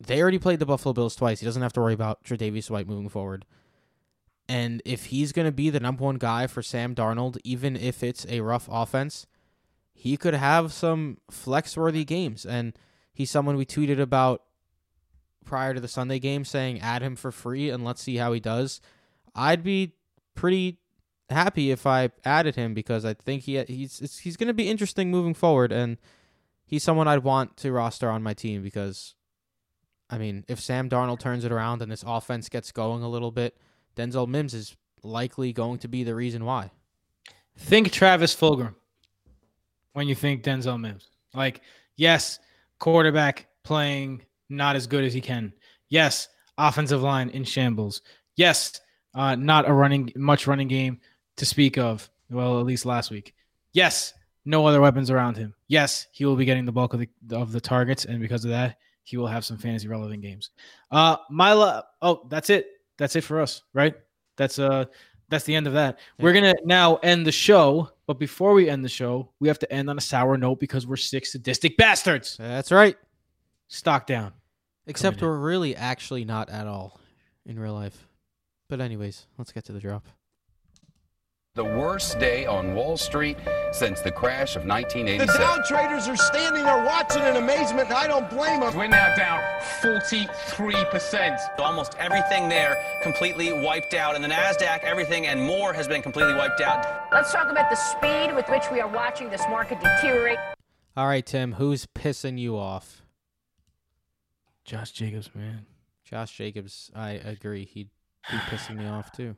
[0.00, 1.40] they already played the Buffalo Bills twice.
[1.40, 3.44] He doesn't have to worry about Tre'Davious White moving forward.
[4.48, 8.02] And if he's going to be the number one guy for Sam Darnold, even if
[8.02, 9.26] it's a rough offense,
[9.92, 12.44] he could have some flex worthy games.
[12.44, 12.76] And
[13.12, 14.42] he's someone we tweeted about
[15.44, 18.40] prior to the Sunday game saying add him for free and let's see how he
[18.40, 18.80] does.
[19.34, 19.94] I'd be
[20.34, 20.78] pretty
[21.30, 25.10] happy if I added him because I think he he's he's going to be interesting
[25.10, 25.98] moving forward and
[26.64, 29.14] he's someone I'd want to roster on my team because
[30.10, 33.30] I mean, if Sam Darnold turns it around and this offense gets going a little
[33.30, 33.56] bit,
[33.96, 36.70] Denzel Mims is likely going to be the reason why.
[37.56, 38.74] Think Travis Fulgham
[39.92, 41.08] when you think Denzel Mims.
[41.34, 41.62] Like,
[41.96, 42.38] yes,
[42.78, 45.52] quarterback playing not as good as he can.
[45.88, 46.28] Yes,
[46.58, 48.02] offensive line in shambles.
[48.36, 48.80] Yes,
[49.14, 51.00] uh, not a running much running game
[51.36, 52.08] to speak of.
[52.30, 53.34] Well, at least last week.
[53.72, 54.14] Yes,
[54.44, 55.54] no other weapons around him.
[55.68, 58.50] Yes, he will be getting the bulk of the of the targets, and because of
[58.50, 60.50] that, he will have some fantasy relevant games.
[60.90, 61.84] Uh, Mila.
[62.00, 62.66] Oh, that's it.
[62.98, 63.94] That's it for us, right?
[64.36, 64.86] That's uh,
[65.28, 65.98] that's the end of that.
[66.18, 69.72] We're gonna now end the show, but before we end the show, we have to
[69.72, 72.36] end on a sour note because we're six sadistic bastards.
[72.36, 72.94] That's right.
[73.68, 74.34] Stock down.
[74.86, 77.00] Except we're really actually not at all
[77.46, 78.06] in real life.
[78.68, 80.06] But anyways, let's get to the drop.
[81.54, 83.36] The worst day on Wall Street
[83.72, 85.26] since the crash of 1987.
[85.26, 88.74] The Dow traders are standing there watching in amazement, and I don't blame them.
[88.74, 89.38] We're now down
[89.82, 91.58] 43%.
[91.58, 94.14] Almost everything there completely wiped out.
[94.14, 96.86] And the NASDAQ, everything and more has been completely wiped out.
[97.12, 100.38] Let's talk about the speed with which we are watching this market deteriorate.
[100.96, 103.02] All right, Tim, who's pissing you off?
[104.64, 105.66] Josh Jacobs, man.
[106.02, 107.66] Josh Jacobs, I agree.
[107.66, 107.90] He'd
[108.30, 109.36] be pissing me off too.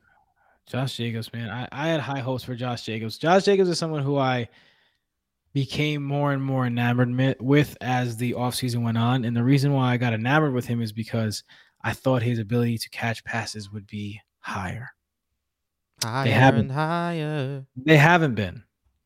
[0.67, 1.49] Josh Jacobs, man.
[1.49, 3.17] I, I had high hopes for Josh Jacobs.
[3.17, 4.49] Josh Jacobs is someone who I
[5.53, 9.25] became more and more enamored with as the offseason went on.
[9.25, 11.43] And the reason why I got enamored with him is because
[11.81, 14.89] I thought his ability to catch passes would be higher.
[16.03, 17.65] Higher they haven't, higher.
[17.77, 18.63] They haven't been.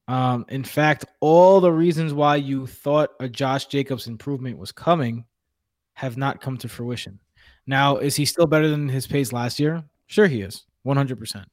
[0.08, 5.26] Um, in fact, all the reasons why you thought a Josh Jacobs improvement was coming
[5.94, 7.20] have not come to fruition.
[7.68, 9.84] Now, is he still better than his pace last year?
[10.08, 10.66] Sure, he is.
[10.90, 11.46] 100%.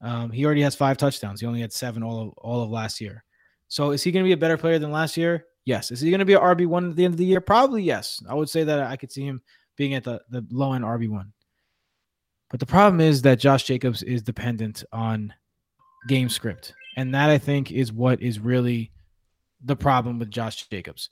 [0.00, 1.40] Um, he already has five touchdowns.
[1.40, 3.24] He only had seven all of, all of last year.
[3.68, 5.46] So is he going to be a better player than last year?
[5.64, 5.90] Yes.
[5.90, 7.40] Is he going to be an RB1 at the end of the year?
[7.40, 8.22] Probably yes.
[8.28, 9.40] I would say that I could see him
[9.76, 11.26] being at the, the low end RB1.
[12.50, 15.32] But the problem is that Josh Jacobs is dependent on
[16.06, 16.74] game script.
[16.96, 18.92] And that I think is what is really
[19.64, 21.08] the problem with Josh Jacobs.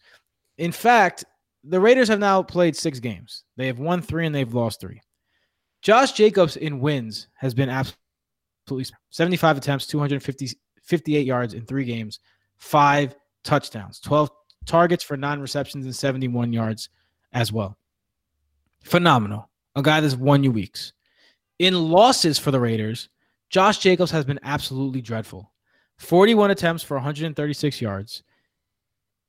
[0.58, 1.24] In fact,
[1.64, 3.44] the Raiders have now played six games.
[3.56, 5.00] They have won three and they've lost three.
[5.82, 12.20] Josh Jacobs in wins has been absolutely 75 attempts, 258 yards in three games,
[12.56, 14.30] five touchdowns, 12
[14.64, 16.88] targets for nine receptions and 71 yards
[17.32, 17.76] as well.
[18.84, 19.50] Phenomenal.
[19.74, 20.92] A guy that's won you weeks.
[21.58, 23.08] In losses for the Raiders,
[23.50, 25.50] Josh Jacobs has been absolutely dreadful.
[25.98, 28.22] 41 attempts for 136 yards,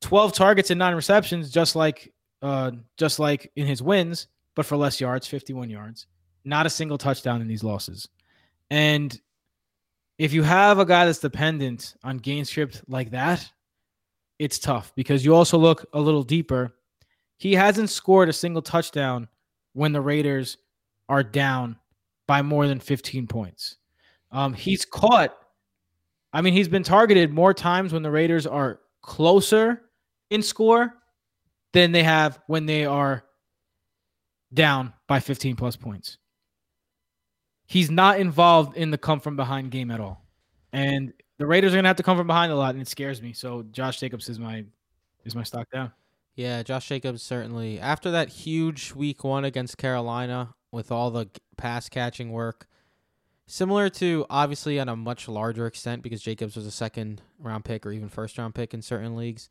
[0.01, 4.75] 12 targets and nine receptions, just like uh, just like in his wins, but for
[4.75, 6.07] less yards, 51 yards
[6.45, 8.07] not a single touchdown in these losses.
[8.69, 9.19] And
[10.17, 13.49] if you have a guy that's dependent on game script like that,
[14.39, 16.75] it's tough because you also look a little deeper.
[17.37, 19.27] He hasn't scored a single touchdown
[19.73, 20.57] when the Raiders
[21.09, 21.77] are down
[22.27, 23.77] by more than 15 points.
[24.31, 25.35] Um, he's caught,
[26.31, 29.83] I mean, he's been targeted more times when the Raiders are closer
[30.29, 30.93] in score
[31.73, 33.23] than they have when they are
[34.53, 36.17] down by 15 plus points
[37.65, 40.23] he's not involved in the come from behind game at all.
[40.71, 43.21] And the Raiders are gonna have to come from behind a lot, and it scares
[43.21, 43.33] me.
[43.33, 44.65] So Josh Jacobs is my
[45.25, 45.91] is my stock down.
[46.35, 47.79] Yeah, Josh Jacobs certainly.
[47.79, 52.67] After that huge week one against Carolina with all the pass catching work,
[53.45, 57.85] similar to obviously on a much larger extent because Jacobs was a second round pick
[57.85, 59.49] or even first round pick in certain leagues,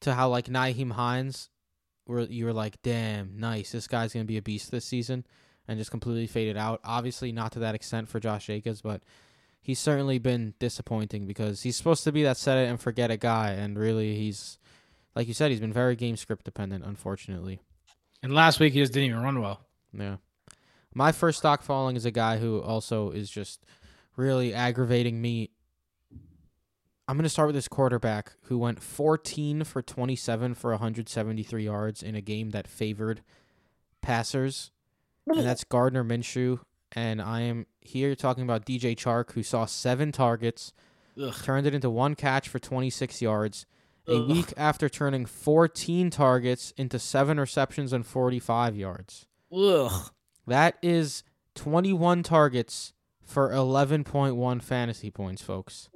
[0.00, 1.50] to how like Nyheim Hines,
[2.06, 5.26] where you were like, damn, nice, this guy's gonna be a beast this season
[5.68, 6.80] and just completely faded out.
[6.82, 9.02] Obviously, not to that extent for Josh Jacobs, but
[9.60, 13.20] he's certainly been disappointing because he's supposed to be that set it and forget it
[13.20, 14.58] guy, and really he's,
[15.14, 17.60] like you said, he's been very game script dependent, unfortunately.
[18.22, 19.60] And last week he just didn't even run well.
[19.92, 20.16] Yeah.
[20.94, 23.64] My first stock falling is a guy who also is just
[24.16, 25.50] really aggravating me.
[27.06, 32.02] I'm going to start with this quarterback who went 14 for 27 for 173 yards
[32.02, 33.22] in a game that favored
[34.02, 34.70] passers.
[35.36, 36.60] And that's Gardner Minshew.
[36.92, 40.72] And I am here talking about DJ Chark, who saw seven targets,
[41.20, 41.34] Ugh.
[41.42, 43.66] turned it into one catch for 26 yards.
[44.06, 44.28] A Ugh.
[44.30, 49.26] week after turning 14 targets into seven receptions and 45 yards.
[49.54, 50.10] Ugh.
[50.46, 51.24] That is
[51.56, 55.90] 21 targets for 11.1 fantasy points, folks.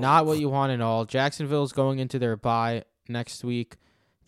[0.00, 1.04] Not what you want at all.
[1.04, 3.76] Jacksonville's going into their bye next week.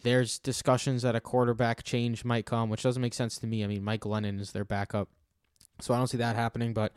[0.02, 3.64] There's discussions that a quarterback change might come, which doesn't make sense to me.
[3.64, 5.08] I mean, Mike Glennon is their backup.
[5.80, 6.92] So I don't see that happening, but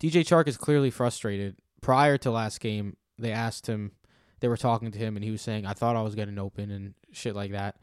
[0.00, 1.56] DJ Chark is clearly frustrated.
[1.80, 3.92] Prior to last game, they asked him,
[4.40, 6.70] they were talking to him, and he was saying, I thought I was getting open
[6.70, 7.76] and shit like that.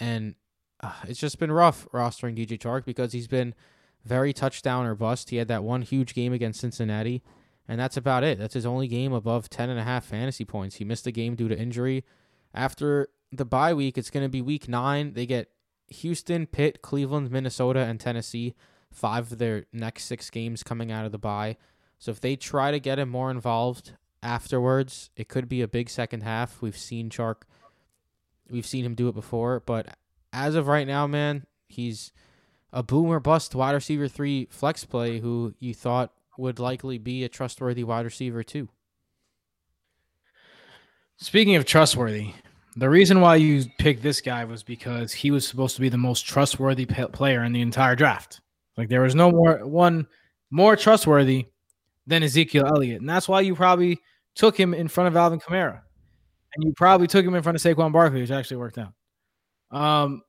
[0.00, 0.34] And
[0.80, 3.54] uh, it's just been rough rostering DJ Chark because he's been
[4.04, 5.30] very touchdown or bust.
[5.30, 7.22] He had that one huge game against Cincinnati,
[7.68, 8.38] and that's about it.
[8.38, 10.76] That's his only game above 10 and a half fantasy points.
[10.76, 12.04] He missed a game due to injury.
[12.54, 15.14] After the bye week, it's going to be week nine.
[15.14, 15.48] They get
[15.88, 18.54] Houston, Pitt, Cleveland, Minnesota, and Tennessee.
[18.92, 21.56] Five of their next six games coming out of the bye.
[21.98, 25.88] So if they try to get him more involved afterwards, it could be a big
[25.88, 26.60] second half.
[26.60, 27.42] We've seen Chark,
[28.50, 29.96] we've seen him do it before, but
[30.32, 32.12] as of right now, man, he's
[32.72, 37.28] a boomer bust wide receiver three flex play who you thought would likely be a
[37.28, 38.68] trustworthy wide receiver too.
[41.16, 42.34] Speaking of trustworthy,
[42.76, 45.98] the reason why you picked this guy was because he was supposed to be the
[45.98, 48.40] most trustworthy p- player in the entire draft.
[48.76, 50.06] Like there was no more one
[50.50, 51.46] more trustworthy
[52.06, 54.00] than Ezekiel Elliott, and that's why you probably
[54.34, 55.80] took him in front of Alvin Kamara,
[56.54, 58.92] and you probably took him in front of Saquon Barkley, which actually worked out.
[59.70, 60.22] Um,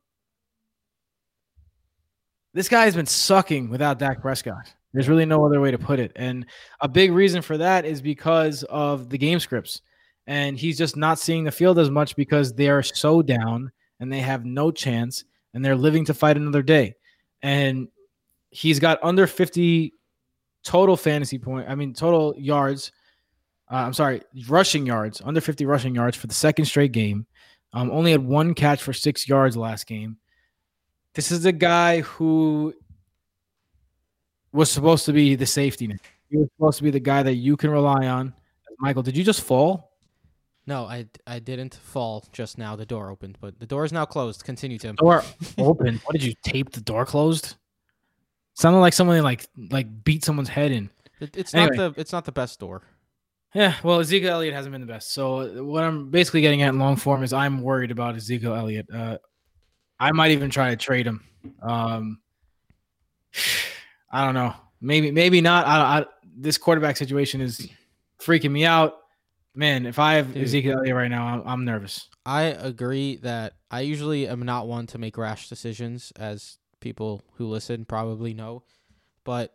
[2.53, 4.73] this guy has been sucking without Dak Prescott.
[4.93, 6.45] There's really no other way to put it, and
[6.81, 9.81] a big reason for that is because of the game scripts
[10.27, 14.11] and he's just not seeing the field as much because they are so down and
[14.11, 16.95] they have no chance and they're living to fight another day.
[17.41, 17.89] And
[18.49, 19.93] he's got under 50
[20.63, 22.91] total fantasy point, I mean total yards.
[23.71, 27.25] Uh, I'm sorry, rushing yards, under 50 rushing yards for the second straight game.
[27.73, 30.17] Um, only had one catch for six yards last game.
[31.15, 32.73] This is a guy who
[34.51, 35.99] was supposed to be the safety net.
[36.29, 38.33] He was supposed to be the guy that you can rely on.
[38.79, 39.92] Michael, did you just fall?
[40.65, 42.75] No, I, I didn't fall just now.
[42.75, 44.45] The door opened, but the door is now closed.
[44.45, 44.95] Continue, Tim.
[44.95, 45.23] Door
[45.57, 45.99] open.
[46.05, 47.55] What did you tape the door closed?
[48.53, 50.89] Sounded like someone like like beat someone's head in.
[51.19, 51.75] It, it's Anyway.
[51.75, 52.83] not the it's not the best door.
[53.53, 55.11] Yeah, well, Ezekiel Elliott hasn't been the best.
[55.13, 58.87] So what I'm basically getting at in long form is I'm worried about Ezekiel Elliott.
[58.91, 59.17] Uh,
[59.99, 61.23] I might even try to trade him.
[61.61, 62.19] Um,
[64.11, 64.53] I don't know.
[64.81, 65.65] Maybe maybe not.
[65.67, 66.05] I, I
[66.37, 67.67] this quarterback situation is
[68.19, 68.95] freaking me out.
[69.55, 70.43] Man, if I have Dude.
[70.43, 72.09] Ezekiel Elliott right now, I'm, I'm nervous.
[72.25, 77.47] I agree that I usually am not one to make rash decisions, as people who
[77.47, 78.63] listen probably know.
[79.23, 79.53] But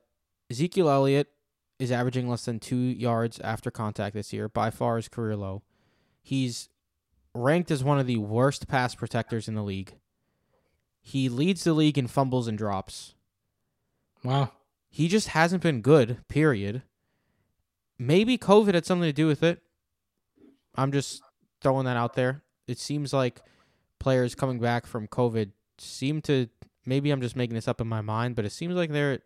[0.51, 1.29] Ezekiel Elliott
[1.79, 5.63] is averaging less than two yards after contact this year, by far his career low.
[6.23, 6.69] He's
[7.35, 9.95] ranked as one of the worst pass protectors in the league.
[11.01, 13.15] He leads the league in fumbles and drops.
[14.23, 14.53] Wow.
[14.91, 16.83] He just hasn't been good, period.
[17.99, 19.63] Maybe COVID had something to do with it.
[20.79, 21.23] I'm just
[21.61, 22.43] throwing that out there.
[22.69, 23.41] It seems like
[23.99, 26.49] players coming back from COVID seem to
[26.87, 29.19] maybe I'm just making this up in my mind, but it seems like they're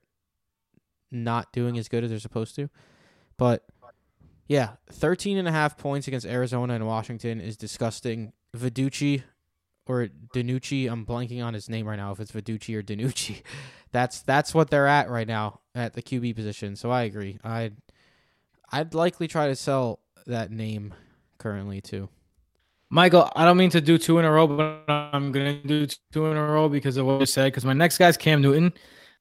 [1.11, 2.71] not doing as good as they're supposed to.
[3.37, 3.65] But
[4.49, 8.33] yeah, 13 and a half points against Arizona and Washington is disgusting.
[8.57, 9.23] Viducci
[9.87, 13.43] or Danucci, I'm blanking on his name right now if it's Viducci or Danucci.
[13.93, 16.77] That's that's what they're at right now at the QB position.
[16.77, 17.39] So I agree.
[17.45, 17.77] I'd
[18.71, 20.95] I'd likely try to sell that name
[21.43, 22.09] currently too.
[22.89, 26.27] Michael, I don't mean to do two in a row, but I'm gonna do two
[26.27, 27.47] in a row because of what you said.
[27.47, 28.73] Because my next guy's Cam Newton,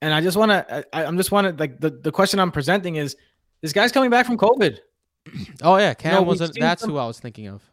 [0.02, 2.52] and I just want to, I, I'm just want to like the, the question I'm
[2.52, 3.16] presenting is,
[3.62, 4.80] this guy's coming back from COVID.
[5.64, 6.58] Oh yeah, Cam No, we've wasn't.
[6.60, 7.64] That's some- who I was thinking of.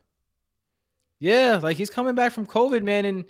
[1.21, 3.25] Yeah, like he's coming back from COVID, man, and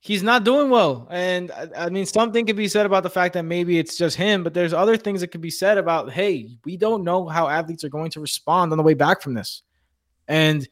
[0.00, 1.08] he's not doing well.
[1.10, 4.16] And I, I mean, something could be said about the fact that maybe it's just
[4.16, 7.48] him, but there's other things that could be said about, hey, we don't know how
[7.48, 9.62] athletes are going to respond on the way back from this.
[10.28, 10.68] And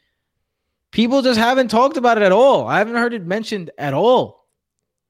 [0.93, 2.69] people just haven't talked about it at all.
[2.69, 4.47] I haven't heard it mentioned at all.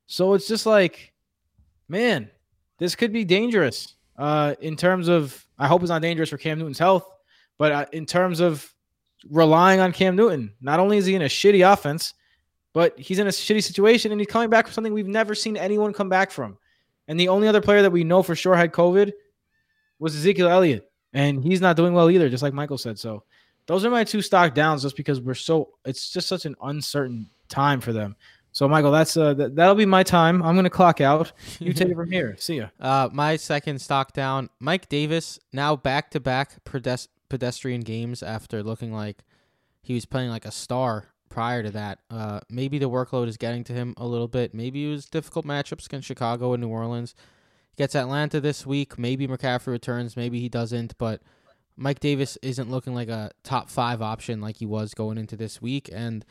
[0.07, 1.12] So it's just like,
[1.88, 2.30] man,
[2.78, 6.59] this could be dangerous uh, in terms of, I hope it's not dangerous for Cam
[6.59, 7.11] Newton's health,
[7.59, 8.72] but uh, in terms of
[9.30, 10.55] relying on Cam Newton.
[10.61, 12.14] Not only is he in a shitty offense,
[12.72, 15.57] but he's in a shitty situation and he's coming back from something we've never seen
[15.57, 16.59] anyone come back from.
[17.09, 19.12] And the only other player that we know for sure had COVID
[19.99, 22.99] was Ezekiel Elliott, and he's not doing well either, just like Michael said.
[22.99, 23.22] So
[23.66, 27.30] those are my two stock downs, just because we're so it's just such an uncertain
[27.48, 28.16] time for them.
[28.52, 30.42] So Michael, that's uh that, that'll be my time.
[30.42, 31.32] I'm gonna clock out.
[31.58, 32.36] You take it from here.
[32.38, 32.68] See ya.
[32.80, 36.56] Uh, my second stock down, Mike Davis, now back to back
[37.28, 39.24] pedestrian games after looking like
[39.82, 41.98] he was playing like a star prior to that.
[42.10, 44.54] Uh, maybe the workload is getting to him a little bit.
[44.54, 47.14] Maybe it was difficult matchups against Chicago and New Orleans.
[47.70, 48.98] He gets Atlanta this week.
[48.98, 50.16] Maybe McCaffrey returns.
[50.16, 50.96] Maybe he doesn't.
[50.96, 51.20] But
[51.77, 55.61] Mike Davis isn't looking like a top five option like he was going into this
[55.61, 55.91] week.
[55.93, 56.24] And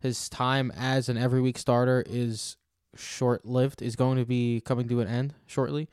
[0.00, 2.56] his time as an every week starter is
[2.96, 5.88] short lived, is going to be coming to an end shortly.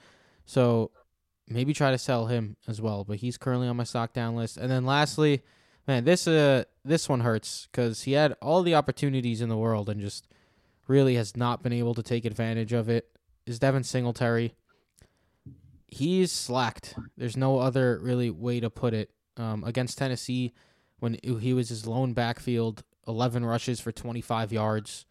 [0.45, 0.91] So
[1.47, 3.03] maybe try to sell him as well.
[3.03, 4.57] But he's currently on my stock down list.
[4.57, 5.41] And then lastly,
[5.87, 9.89] man, this uh this one hurts because he had all the opportunities in the world
[9.89, 10.27] and just
[10.87, 13.09] really has not been able to take advantage of it.
[13.45, 14.53] Is Devin Singletary?
[15.91, 16.95] He's slacked.
[17.17, 19.11] There's no other really way to put it.
[19.37, 20.53] Um, against Tennessee,
[20.99, 25.05] when he was his lone backfield, 11 rushes for 25 yards.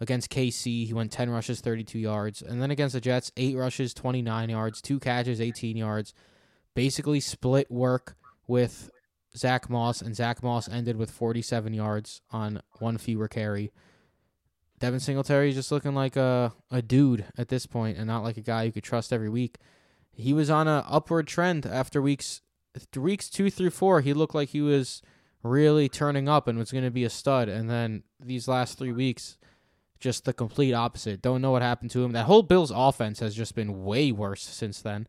[0.00, 2.42] Against KC, he went 10 rushes, 32 yards.
[2.42, 6.14] And then against the Jets, 8 rushes, 29 yards, 2 catches, 18 yards.
[6.74, 8.16] Basically split work
[8.46, 8.90] with
[9.36, 13.72] Zach Moss, and Zach Moss ended with 47 yards on one fewer carry.
[14.78, 18.36] Devin Singletary is just looking like a, a dude at this point and not like
[18.36, 19.58] a guy you could trust every week.
[20.16, 22.40] He was on an upward trend after weeks
[22.96, 24.00] weeks two through four.
[24.00, 25.02] He looked like he was
[25.42, 27.48] really turning up and was going to be a stud.
[27.48, 29.36] And then these last three weeks,
[30.00, 31.22] just the complete opposite.
[31.22, 32.12] Don't know what happened to him.
[32.12, 35.06] That whole Bills offense has just been way worse since then.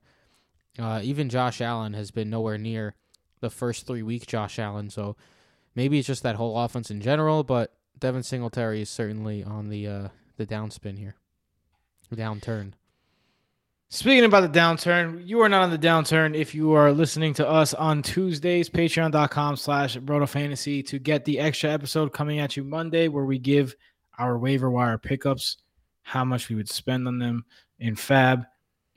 [0.78, 2.96] Uh, even Josh Allen has been nowhere near
[3.40, 4.90] the first three weeks, Josh Allen.
[4.90, 5.16] So
[5.74, 9.88] maybe it's just that whole offense in general, but Devin Singletary is certainly on the
[9.88, 11.16] uh, the downspin here,
[12.14, 12.74] downturn.
[13.90, 17.48] Speaking about the downturn, you are not on the downturn if you are listening to
[17.48, 23.08] us on Tuesdays, patreon.com slash Fantasy to get the extra episode coming at you Monday
[23.08, 23.76] where we give
[24.18, 25.58] our waiver wire pickups,
[26.02, 27.46] how much we would spend on them
[27.80, 28.46] in FAAB,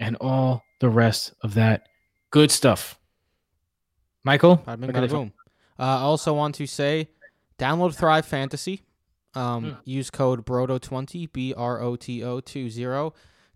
[0.01, 1.89] and all the rest of that
[2.30, 2.99] good stuff.
[4.24, 4.59] Michael?
[4.66, 5.32] Bada bing, boom.
[5.78, 7.09] Uh, I also want to say
[7.59, 8.82] download Thrive Fantasy.
[9.34, 9.76] Um, mm.
[9.84, 12.68] Use code BROTO20, B R O T O 20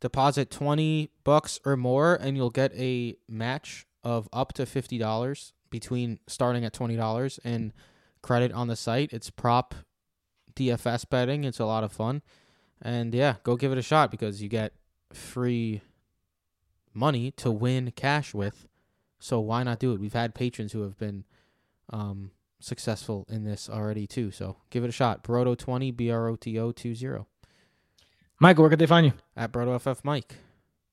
[0.02, 6.18] Deposit 20 bucks or more and you'll get a match of up to $50 between
[6.26, 7.72] starting at $20 and
[8.20, 9.12] credit on the site.
[9.12, 9.76] It's prop
[10.56, 11.44] DFS betting.
[11.44, 12.22] It's a lot of fun.
[12.82, 14.72] And yeah, go give it a shot because you get
[15.12, 15.82] free
[16.92, 18.66] money to win cash with.
[19.20, 20.00] So why not do it?
[20.00, 21.24] We've had patrons who have been
[21.90, 24.32] um, successful in this already too.
[24.32, 25.22] So give it a shot.
[25.22, 27.24] Broto20, B R O T O 20.
[28.42, 29.12] Michael, where could they find you?
[29.36, 30.34] At BrotoFF Mike.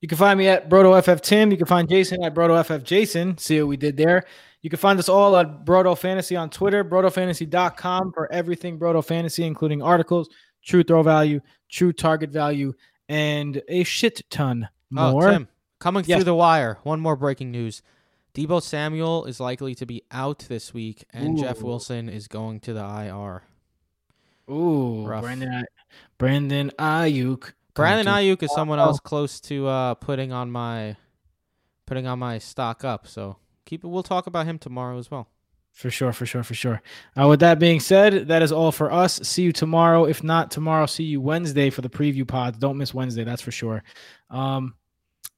[0.00, 1.50] You can find me at BrotoFF Tim.
[1.50, 3.36] You can find Jason at BrotoFF Jason.
[3.38, 4.24] See what we did there.
[4.62, 9.42] You can find us all at Broto Fantasy on Twitter, brotofantasy.com for everything Broto Fantasy,
[9.42, 10.28] including articles,
[10.64, 12.72] true throw value, true target value,
[13.08, 15.28] and a shit ton oh, more.
[15.28, 15.48] Oh, Tim,
[15.80, 16.18] coming yes.
[16.18, 17.82] through the wire, one more breaking news.
[18.32, 21.42] Deebo Samuel is likely to be out this week, and Ooh.
[21.42, 23.42] Jeff Wilson is going to the IR.
[24.48, 25.22] Ooh, Rough.
[25.22, 25.64] Brandon
[26.18, 27.52] Brandon Aiyuk.
[27.74, 30.96] Brandon Aiyuk is someone else close to uh, putting on my
[31.86, 33.06] putting on my stock up.
[33.06, 33.88] So keep it.
[33.88, 35.28] We'll talk about him tomorrow as well.
[35.72, 36.82] For sure, for sure, for sure.
[37.18, 39.20] Uh, with that being said, that is all for us.
[39.22, 40.04] See you tomorrow.
[40.04, 42.58] If not tomorrow, see you Wednesday for the preview pods.
[42.58, 43.82] Don't miss Wednesday, that's for sure.
[44.30, 44.74] Um,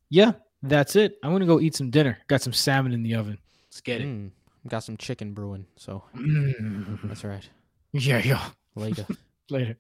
[0.09, 0.33] yeah,
[0.63, 1.19] that's it.
[1.23, 2.19] I'm gonna go eat some dinner.
[2.29, 3.39] Got some salmon in the oven.
[3.67, 4.09] Let's get it.
[4.09, 4.31] Mm,
[4.69, 6.99] got some chicken brewing, so mm.
[7.05, 7.49] that's right.
[7.93, 8.43] Yeah, yeah.
[8.75, 9.07] Later.
[9.51, 9.77] Later.